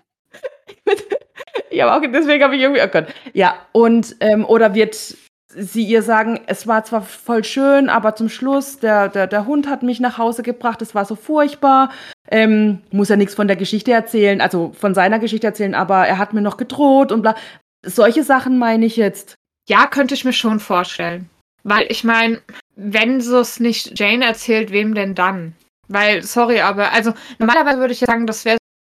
[1.69, 3.07] ich auch, deswegen habe ich irgendwie, oh Gott.
[3.33, 5.15] Ja, und, ähm, oder wird
[5.55, 9.67] sie ihr sagen, es war zwar voll schön, aber zum Schluss, der, der, der Hund
[9.67, 11.91] hat mich nach Hause gebracht, es war so furchtbar.
[12.29, 16.19] Ähm, muss ja nichts von der Geschichte erzählen, also von seiner Geschichte erzählen, aber er
[16.19, 17.35] hat mir noch gedroht und bla.
[17.83, 19.35] Solche Sachen meine ich jetzt.
[19.67, 21.29] Ja, könnte ich mir schon vorstellen.
[21.63, 22.41] Weil ich meine,
[22.75, 25.55] wenn sie es nicht Jane erzählt, wem denn dann?
[25.87, 28.57] Weil, sorry, aber also normalerweise würde ich sagen, das wäre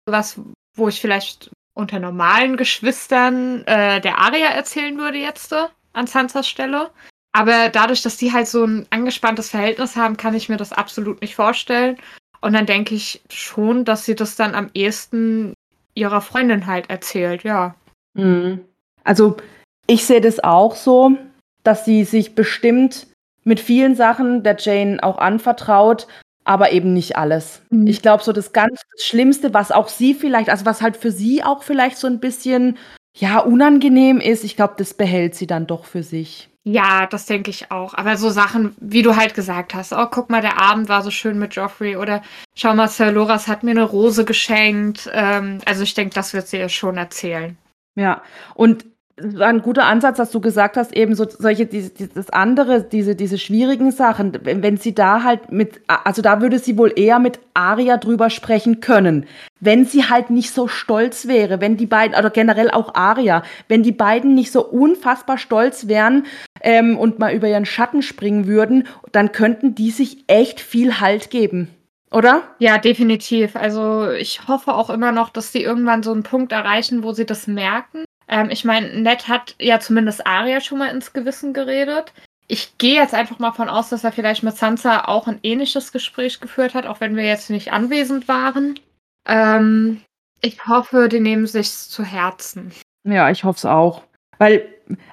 [0.08, 0.40] was,
[0.80, 5.54] wo ich vielleicht unter normalen Geschwistern äh, der Aria erzählen würde jetzt
[5.94, 6.90] an Sansas Stelle.
[7.32, 11.22] Aber dadurch, dass die halt so ein angespanntes Verhältnis haben, kann ich mir das absolut
[11.22, 11.98] nicht vorstellen.
[12.42, 15.54] Und dann denke ich schon, dass sie das dann am ehesten
[15.94, 17.76] ihrer Freundin halt erzählt, ja.
[18.14, 18.62] Mhm.
[19.04, 19.38] Also
[19.88, 21.18] ich sehe das auch so,
[21.64, 23.08] dass sie sich bestimmt
[23.44, 26.08] mit vielen Sachen der Jane auch anvertraut,
[26.50, 27.62] aber eben nicht alles.
[27.70, 27.86] Mhm.
[27.86, 31.44] Ich glaube, so das ganz Schlimmste, was auch sie vielleicht, also was halt für sie
[31.44, 32.80] auch vielleicht so ein bisschen,
[33.16, 36.50] ja, unangenehm ist, ich glaube, das behält sie dann doch für sich.
[36.64, 37.94] Ja, das denke ich auch.
[37.94, 41.12] Aber so Sachen, wie du halt gesagt hast, oh, guck mal, der Abend war so
[41.12, 42.24] schön mit Joffrey oder
[42.56, 45.08] schau mal, Sir Loras hat mir eine Rose geschenkt.
[45.14, 47.60] Ähm, also ich denke, das wird sie ja schon erzählen.
[47.94, 48.24] Ja,
[48.56, 48.86] und
[49.22, 53.16] war ein guter Ansatz, dass du gesagt hast, eben so solche, diese, das andere, diese,
[53.16, 57.20] diese schwierigen Sachen, wenn, wenn sie da halt mit, also da würde sie wohl eher
[57.20, 59.26] mit Aria drüber sprechen können.
[59.60, 63.84] Wenn sie halt nicht so stolz wäre, wenn die beiden, oder generell auch Aria, wenn
[63.84, 66.26] die beiden nicht so unfassbar stolz wären
[66.62, 71.30] ähm, und mal über ihren Schatten springen würden, dann könnten die sich echt viel Halt
[71.30, 71.70] geben.
[72.12, 72.42] Oder?
[72.58, 73.56] Ja, definitiv.
[73.56, 77.26] Also ich hoffe auch immer noch, dass sie irgendwann so einen Punkt erreichen, wo sie
[77.26, 82.14] das merken ähm, ich meine, Ned hat ja zumindest Arya schon mal ins Gewissen geredet.
[82.48, 85.92] Ich gehe jetzt einfach mal von aus, dass er vielleicht mit Sansa auch ein ähnliches
[85.92, 88.80] Gespräch geführt hat, auch wenn wir jetzt nicht anwesend waren.
[89.28, 90.02] Ähm,
[90.42, 92.72] ich hoffe, die nehmen sich zu Herzen.
[93.04, 94.04] Ja, ich hoffe es auch.
[94.38, 94.66] Weil,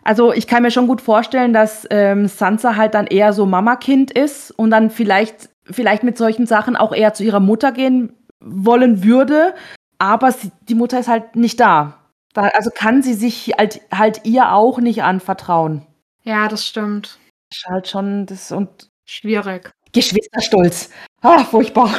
[0.05, 4.11] also ich kann mir schon gut vorstellen, dass ähm, Sansa halt dann eher so Mama-Kind
[4.11, 9.05] ist und dann vielleicht, vielleicht mit solchen Sachen auch eher zu ihrer Mutter gehen wollen
[9.05, 9.55] würde.
[9.99, 12.06] Aber sie, die Mutter ist halt nicht da.
[12.37, 15.87] Also kann sie sich halt, halt ihr auch nicht anvertrauen.
[16.23, 17.19] Ja, das stimmt.
[17.53, 19.71] Ist halt schon das und schwierig.
[19.93, 20.91] Geschwisterstolz.
[21.23, 21.95] Ah, furchtbar.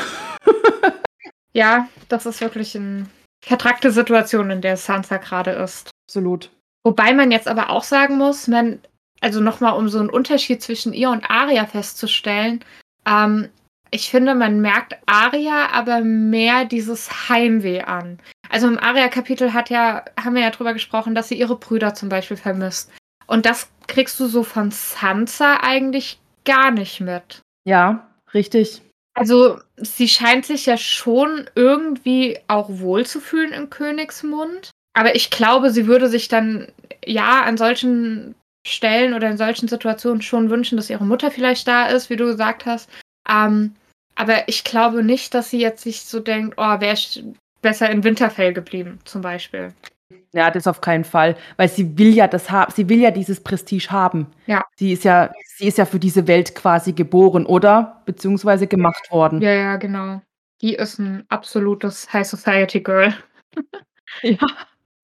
[1.54, 3.08] ja, das ist wirklich eine
[3.42, 5.90] vertragte Situation, in der Sansa gerade ist.
[6.08, 6.52] Absolut.
[6.84, 8.80] Wobei man jetzt aber auch sagen muss, man,
[9.22, 12.64] also nochmal um so einen Unterschied zwischen ihr und Aria festzustellen,
[13.06, 13.50] ähm,
[13.92, 18.20] ich finde, man merkt Aria aber mehr dieses Heimweh an.
[18.50, 22.10] Also im Aria-Kapitel hat ja, haben wir ja drüber gesprochen, dass sie ihre Brüder zum
[22.10, 22.92] Beispiel vermisst.
[23.28, 27.42] Und das kriegst du so von Sansa eigentlich gar nicht mit.
[27.66, 28.82] Ja, richtig.
[29.14, 34.72] Also sie scheint sich ja schon irgendwie auch wohlzufühlen im Königsmund.
[34.94, 36.68] Aber ich glaube, sie würde sich dann
[37.06, 38.36] ja an solchen
[38.66, 42.26] Stellen oder in solchen Situationen schon wünschen, dass ihre Mutter vielleicht da ist, wie du
[42.26, 42.90] gesagt hast.
[43.30, 43.76] Ähm,
[44.16, 47.24] aber ich glaube nicht, dass sie jetzt sich so denkt, oh, wäre ich
[47.62, 49.74] besser in Winterfell geblieben, zum Beispiel.
[50.34, 53.42] Ja, das auf keinen Fall, weil sie will ja das haben, sie will ja dieses
[53.42, 54.28] Prestige haben.
[54.46, 54.64] Ja.
[54.76, 58.02] Sie ist ja, sie ist ja für diese Welt quasi geboren, oder?
[58.06, 59.42] Beziehungsweise gemacht worden.
[59.42, 60.22] Ja, ja, genau.
[60.62, 63.14] Die ist ein absolutes High Society Girl.
[64.22, 64.38] ja.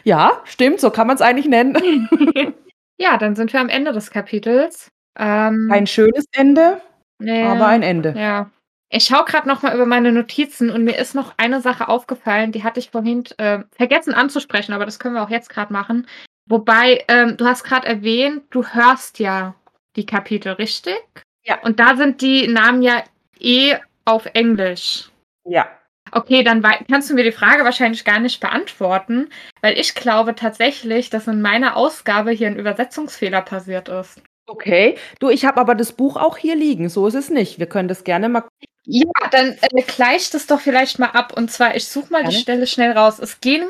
[0.03, 2.09] Ja, stimmt, so kann man es eigentlich nennen.
[2.97, 4.89] ja, dann sind wir am Ende des Kapitels.
[5.17, 6.81] Ähm, Kein schönes Ende,
[7.19, 8.13] ja, aber ein Ende.
[8.17, 8.49] Ja,
[8.95, 12.51] ich schaue gerade noch mal über meine Notizen und mir ist noch eine Sache aufgefallen,
[12.51, 16.07] die hatte ich vorhin äh, vergessen anzusprechen, aber das können wir auch jetzt gerade machen.
[16.47, 19.55] Wobei, ähm, du hast gerade erwähnt, du hörst ja
[19.95, 21.01] die Kapitel, richtig?
[21.43, 21.59] Ja.
[21.63, 23.03] Und da sind die Namen ja
[23.39, 25.09] eh auf Englisch.
[25.45, 25.67] Ja.
[26.11, 29.29] Okay, dann kannst du mir die Frage wahrscheinlich gar nicht beantworten,
[29.61, 34.21] weil ich glaube tatsächlich, dass in meiner Ausgabe hier ein Übersetzungsfehler passiert ist.
[34.45, 34.97] Okay.
[35.19, 36.89] Du, ich habe aber das Buch auch hier liegen.
[36.89, 37.59] So ist es nicht.
[37.59, 38.43] Wir können das gerne mal
[38.85, 41.33] ja, dann äh, gleich das doch vielleicht mal ab.
[41.35, 42.33] Und zwar, ich suche mal Gerne.
[42.33, 43.19] die Stelle schnell raus.
[43.19, 43.63] Es ging,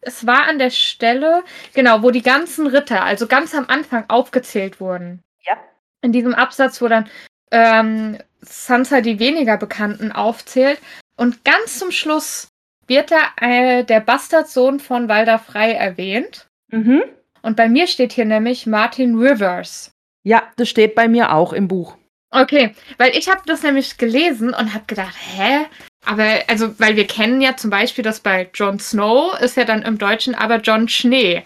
[0.00, 1.42] es war an der Stelle,
[1.72, 5.22] genau, wo die ganzen Ritter, also ganz am Anfang aufgezählt wurden.
[5.44, 5.56] Ja.
[6.02, 7.08] In diesem Absatz, wo dann
[7.50, 10.78] ähm, Sansa die weniger Bekannten aufzählt.
[11.16, 12.48] Und ganz zum Schluss
[12.86, 16.46] wird da äh, der Bastardsohn von Walder Frei erwähnt.
[16.68, 17.02] Mhm.
[17.42, 19.92] Und bei mir steht hier nämlich Martin Rivers.
[20.22, 21.96] Ja, das steht bei mir auch im Buch.
[22.30, 25.66] Okay, weil ich habe das nämlich gelesen und habe gedacht, hä?
[26.06, 29.82] Aber, also, weil wir kennen ja zum Beispiel, dass bei Jon Snow ist ja dann
[29.82, 31.44] im Deutschen aber John Schnee.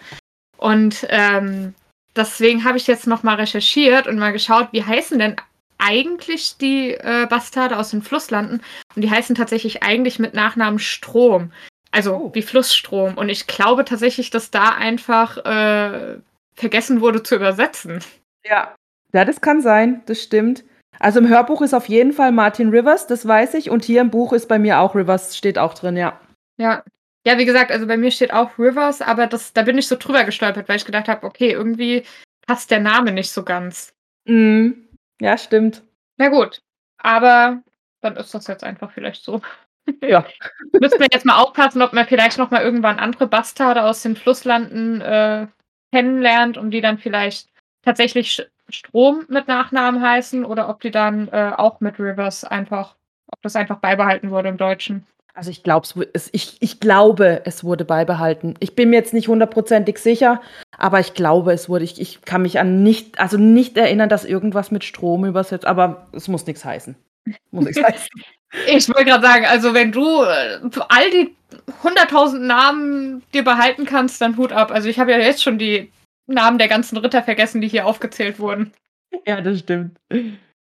[0.57, 1.73] Und ähm,
[2.15, 5.35] deswegen habe ich jetzt nochmal recherchiert und mal geschaut, wie heißen denn
[5.77, 8.61] eigentlich die äh, Bastarde aus den Flusslanden?
[8.95, 11.51] Und die heißen tatsächlich eigentlich mit Nachnamen Strom.
[11.91, 12.31] Also oh.
[12.33, 13.15] wie Flussstrom.
[13.17, 16.17] Und ich glaube tatsächlich, dass da einfach äh,
[16.53, 17.99] vergessen wurde zu übersetzen.
[18.47, 18.75] Ja.
[19.13, 20.63] Ja, das kann sein, das stimmt.
[20.99, 23.69] Also im Hörbuch ist auf jeden Fall Martin Rivers, das weiß ich.
[23.69, 26.19] Und hier im Buch ist bei mir auch Rivers, steht auch drin, ja.
[26.57, 26.83] Ja.
[27.25, 29.95] Ja, wie gesagt, also bei mir steht auch Rivers, aber das, da bin ich so
[29.95, 32.03] drüber gestolpert, weil ich gedacht habe, okay, irgendwie
[32.45, 33.93] passt der Name nicht so ganz.
[34.25, 34.87] Mhm.
[35.19, 35.81] Ja, stimmt.
[36.17, 36.61] Na gut.
[36.97, 37.63] Aber
[38.01, 39.41] dann ist das jetzt einfach vielleicht so.
[40.01, 40.25] Ja.
[40.71, 44.15] Müssen wir jetzt mal aufpassen, ob man vielleicht noch mal irgendwann andere Bastarde aus den
[44.15, 45.45] Flusslanden äh,
[45.93, 47.49] kennenlernt, um die dann vielleicht
[47.85, 52.95] tatsächlich Strom mit Nachnamen heißen oder ob die dann äh, auch mit Rivers einfach,
[53.27, 55.05] ob das einfach beibehalten wurde im Deutschen.
[55.35, 55.95] Also ich, glaub's,
[56.31, 58.55] ich, ich glaube, es wurde beibehalten.
[58.61, 60.41] Ich bin mir jetzt nicht hundertprozentig sicher,
[60.77, 61.83] aber ich glaube, es wurde.
[61.83, 66.07] Ich, ich kann mich an nicht, also nicht erinnern, dass irgendwas mit Strom übersetzt, aber
[66.13, 66.95] es muss nichts heißen.
[67.51, 68.07] Muss nichts heißen.
[68.67, 71.35] Ich wollte gerade sagen, also wenn du äh, all die
[71.83, 74.71] hunderttausend Namen dir behalten kannst, dann Hut ab.
[74.71, 75.91] Also ich habe ja jetzt schon die
[76.27, 78.73] Namen der ganzen Ritter vergessen, die hier aufgezählt wurden.
[79.25, 79.97] Ja, das stimmt.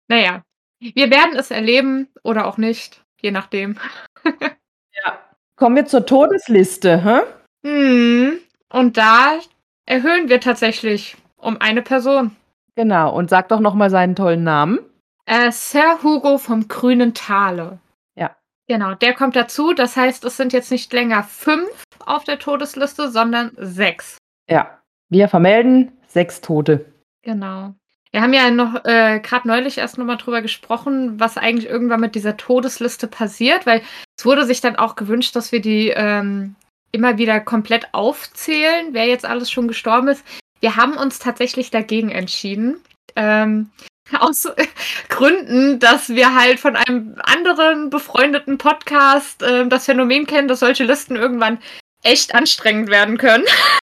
[0.08, 0.42] Naja,
[0.80, 3.78] wir werden es erleben oder auch nicht, je nachdem.
[4.24, 5.18] ja.
[5.56, 7.20] Kommen wir zur Todesliste, hä?
[7.66, 8.38] Hm.
[8.70, 9.38] Und da
[9.86, 12.36] erhöhen wir tatsächlich um eine Person.
[12.76, 14.78] Genau, und sag doch nochmal seinen tollen Namen.
[15.26, 17.80] Äh, Sir Hugo vom grünen Tale.
[18.14, 18.36] Ja.
[18.68, 19.72] Genau, der kommt dazu.
[19.74, 24.18] Das heißt, es sind jetzt nicht länger fünf auf der Todesliste, sondern sechs.
[24.48, 24.77] Ja.
[25.08, 26.86] Wir vermelden sechs Tote.
[27.22, 27.74] Genau.
[28.10, 32.14] Wir haben ja noch äh, gerade neulich erst nochmal drüber gesprochen, was eigentlich irgendwann mit
[32.14, 33.82] dieser Todesliste passiert, weil
[34.16, 36.54] es wurde sich dann auch gewünscht, dass wir die ähm,
[36.90, 40.24] immer wieder komplett aufzählen, wer jetzt alles schon gestorben ist.
[40.60, 42.80] Wir haben uns tatsächlich dagegen entschieden.
[43.14, 43.70] Ähm,
[44.18, 44.48] aus
[45.10, 50.84] Gründen, dass wir halt von einem anderen befreundeten Podcast äh, das Phänomen kennen, dass solche
[50.84, 51.58] Listen irgendwann
[52.02, 53.44] echt anstrengend werden können.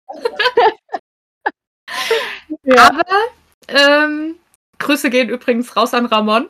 [2.63, 2.89] ja.
[2.89, 3.03] Aber
[3.67, 4.35] ähm,
[4.79, 6.47] Grüße gehen übrigens raus an Ramon.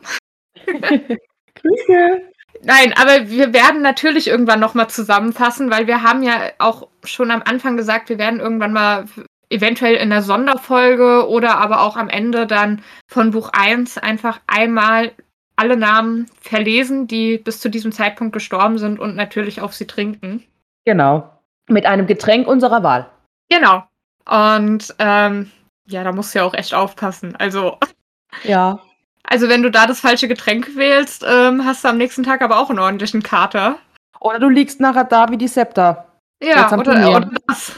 [0.66, 2.22] Grüße.
[2.62, 7.42] Nein, aber wir werden natürlich irgendwann nochmal zusammenfassen, weil wir haben ja auch schon am
[7.44, 9.06] Anfang gesagt, wir werden irgendwann mal
[9.48, 15.12] eventuell in der Sonderfolge oder aber auch am Ende dann von Buch 1 einfach einmal
[15.56, 20.44] alle Namen verlesen, die bis zu diesem Zeitpunkt gestorben sind und natürlich auf sie trinken.
[20.84, 21.30] Genau.
[21.68, 23.10] Mit einem Getränk unserer Wahl.
[23.50, 23.84] Genau.
[24.30, 25.50] Und ähm,
[25.86, 27.34] ja, da musst du ja auch echt aufpassen.
[27.36, 27.78] Also.
[28.44, 28.80] Ja.
[29.24, 32.58] Also, wenn du da das falsche Getränk wählst, ähm, hast du am nächsten Tag aber
[32.58, 33.78] auch einen ordentlichen Kater.
[34.20, 36.06] Oder du liegst nachher da wie die Septa.
[36.42, 37.72] Ja, oder, oder das.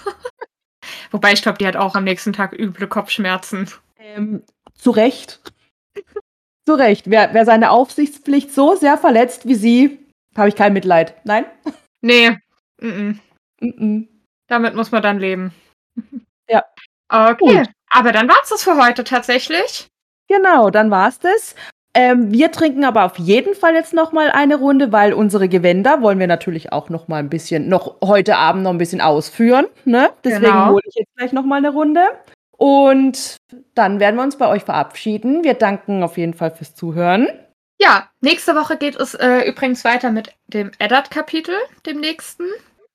[1.10, 3.70] Wobei ich glaube, die hat auch am nächsten Tag üble Kopfschmerzen.
[3.98, 4.42] Ähm,
[4.74, 5.40] zu Recht.
[6.66, 7.08] zu Recht.
[7.10, 11.14] Wer, wer seine Aufsichtspflicht so sehr verletzt wie sie, habe ich kein Mitleid.
[11.24, 11.46] Nein?
[12.02, 12.30] Nee.
[12.80, 13.18] Mm -mm.
[13.60, 14.08] Mm
[14.48, 15.52] Damit muss man dann leben.
[16.48, 16.64] Ja.
[17.08, 17.58] Okay.
[17.58, 17.68] Gut.
[17.90, 19.88] Aber dann war es das für heute tatsächlich.
[20.28, 21.54] Genau, dann war es das.
[21.94, 26.00] Ähm, wir trinken aber auf jeden Fall jetzt noch mal eine Runde, weil unsere Gewänder
[26.00, 29.66] wollen wir natürlich auch noch mal ein bisschen, noch heute Abend noch ein bisschen ausführen.
[29.84, 30.10] Ne?
[30.24, 30.70] Deswegen genau.
[30.70, 32.02] hole ich jetzt gleich noch mal eine Runde.
[32.56, 33.36] Und
[33.74, 35.44] dann werden wir uns bei euch verabschieden.
[35.44, 37.28] Wir danken auf jeden Fall fürs Zuhören.
[37.78, 42.44] Ja, nächste Woche geht es äh, übrigens weiter mit dem Eddard-Kapitel, dem nächsten.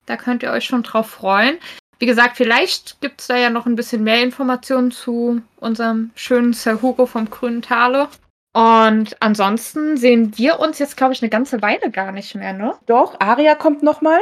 [0.06, 1.58] Da könnt ihr euch schon drauf freuen.
[1.98, 6.52] Wie gesagt, vielleicht gibt es da ja noch ein bisschen mehr Informationen zu unserem schönen
[6.52, 8.08] Sir Hugo vom Grünen Tale.
[8.54, 12.74] Und ansonsten sehen wir uns jetzt, glaube ich, eine ganze Weile gar nicht mehr, ne?
[12.86, 14.20] Doch, Aria kommt nochmal.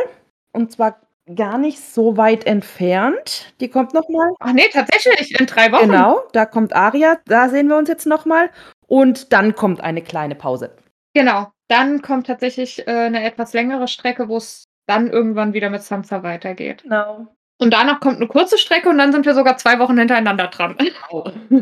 [0.53, 1.01] Und zwar
[1.35, 3.53] gar nicht so weit entfernt.
[3.61, 4.31] Die kommt nochmal.
[4.41, 5.89] Ach nee, tatsächlich, in drei Wochen.
[5.89, 8.51] Genau, da kommt Aria, da sehen wir uns jetzt nochmal.
[8.87, 10.77] Und dann kommt eine kleine Pause.
[11.14, 15.83] Genau, dann kommt tatsächlich äh, eine etwas längere Strecke, wo es dann irgendwann wieder mit
[15.83, 16.85] Sansa weitergeht.
[16.85, 17.27] Genau.
[17.59, 20.76] Und danach kommt eine kurze Strecke und dann sind wir sogar zwei Wochen hintereinander dran.
[21.11, 21.24] Oh.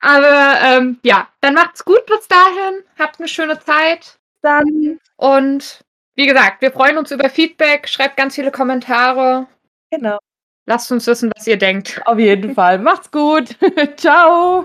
[0.00, 2.82] Aber ähm, ja, dann macht's gut bis dahin.
[2.98, 4.18] Habt eine schöne Zeit.
[4.42, 4.98] Dann.
[5.16, 5.80] Und
[6.14, 7.88] wie gesagt, wir freuen uns über Feedback.
[7.88, 9.46] Schreibt ganz viele Kommentare.
[9.90, 10.18] Genau.
[10.66, 12.00] Lasst uns wissen, was ihr denkt.
[12.06, 12.78] Auf jeden Fall.
[12.78, 13.56] Macht's gut.
[13.96, 14.64] Ciao.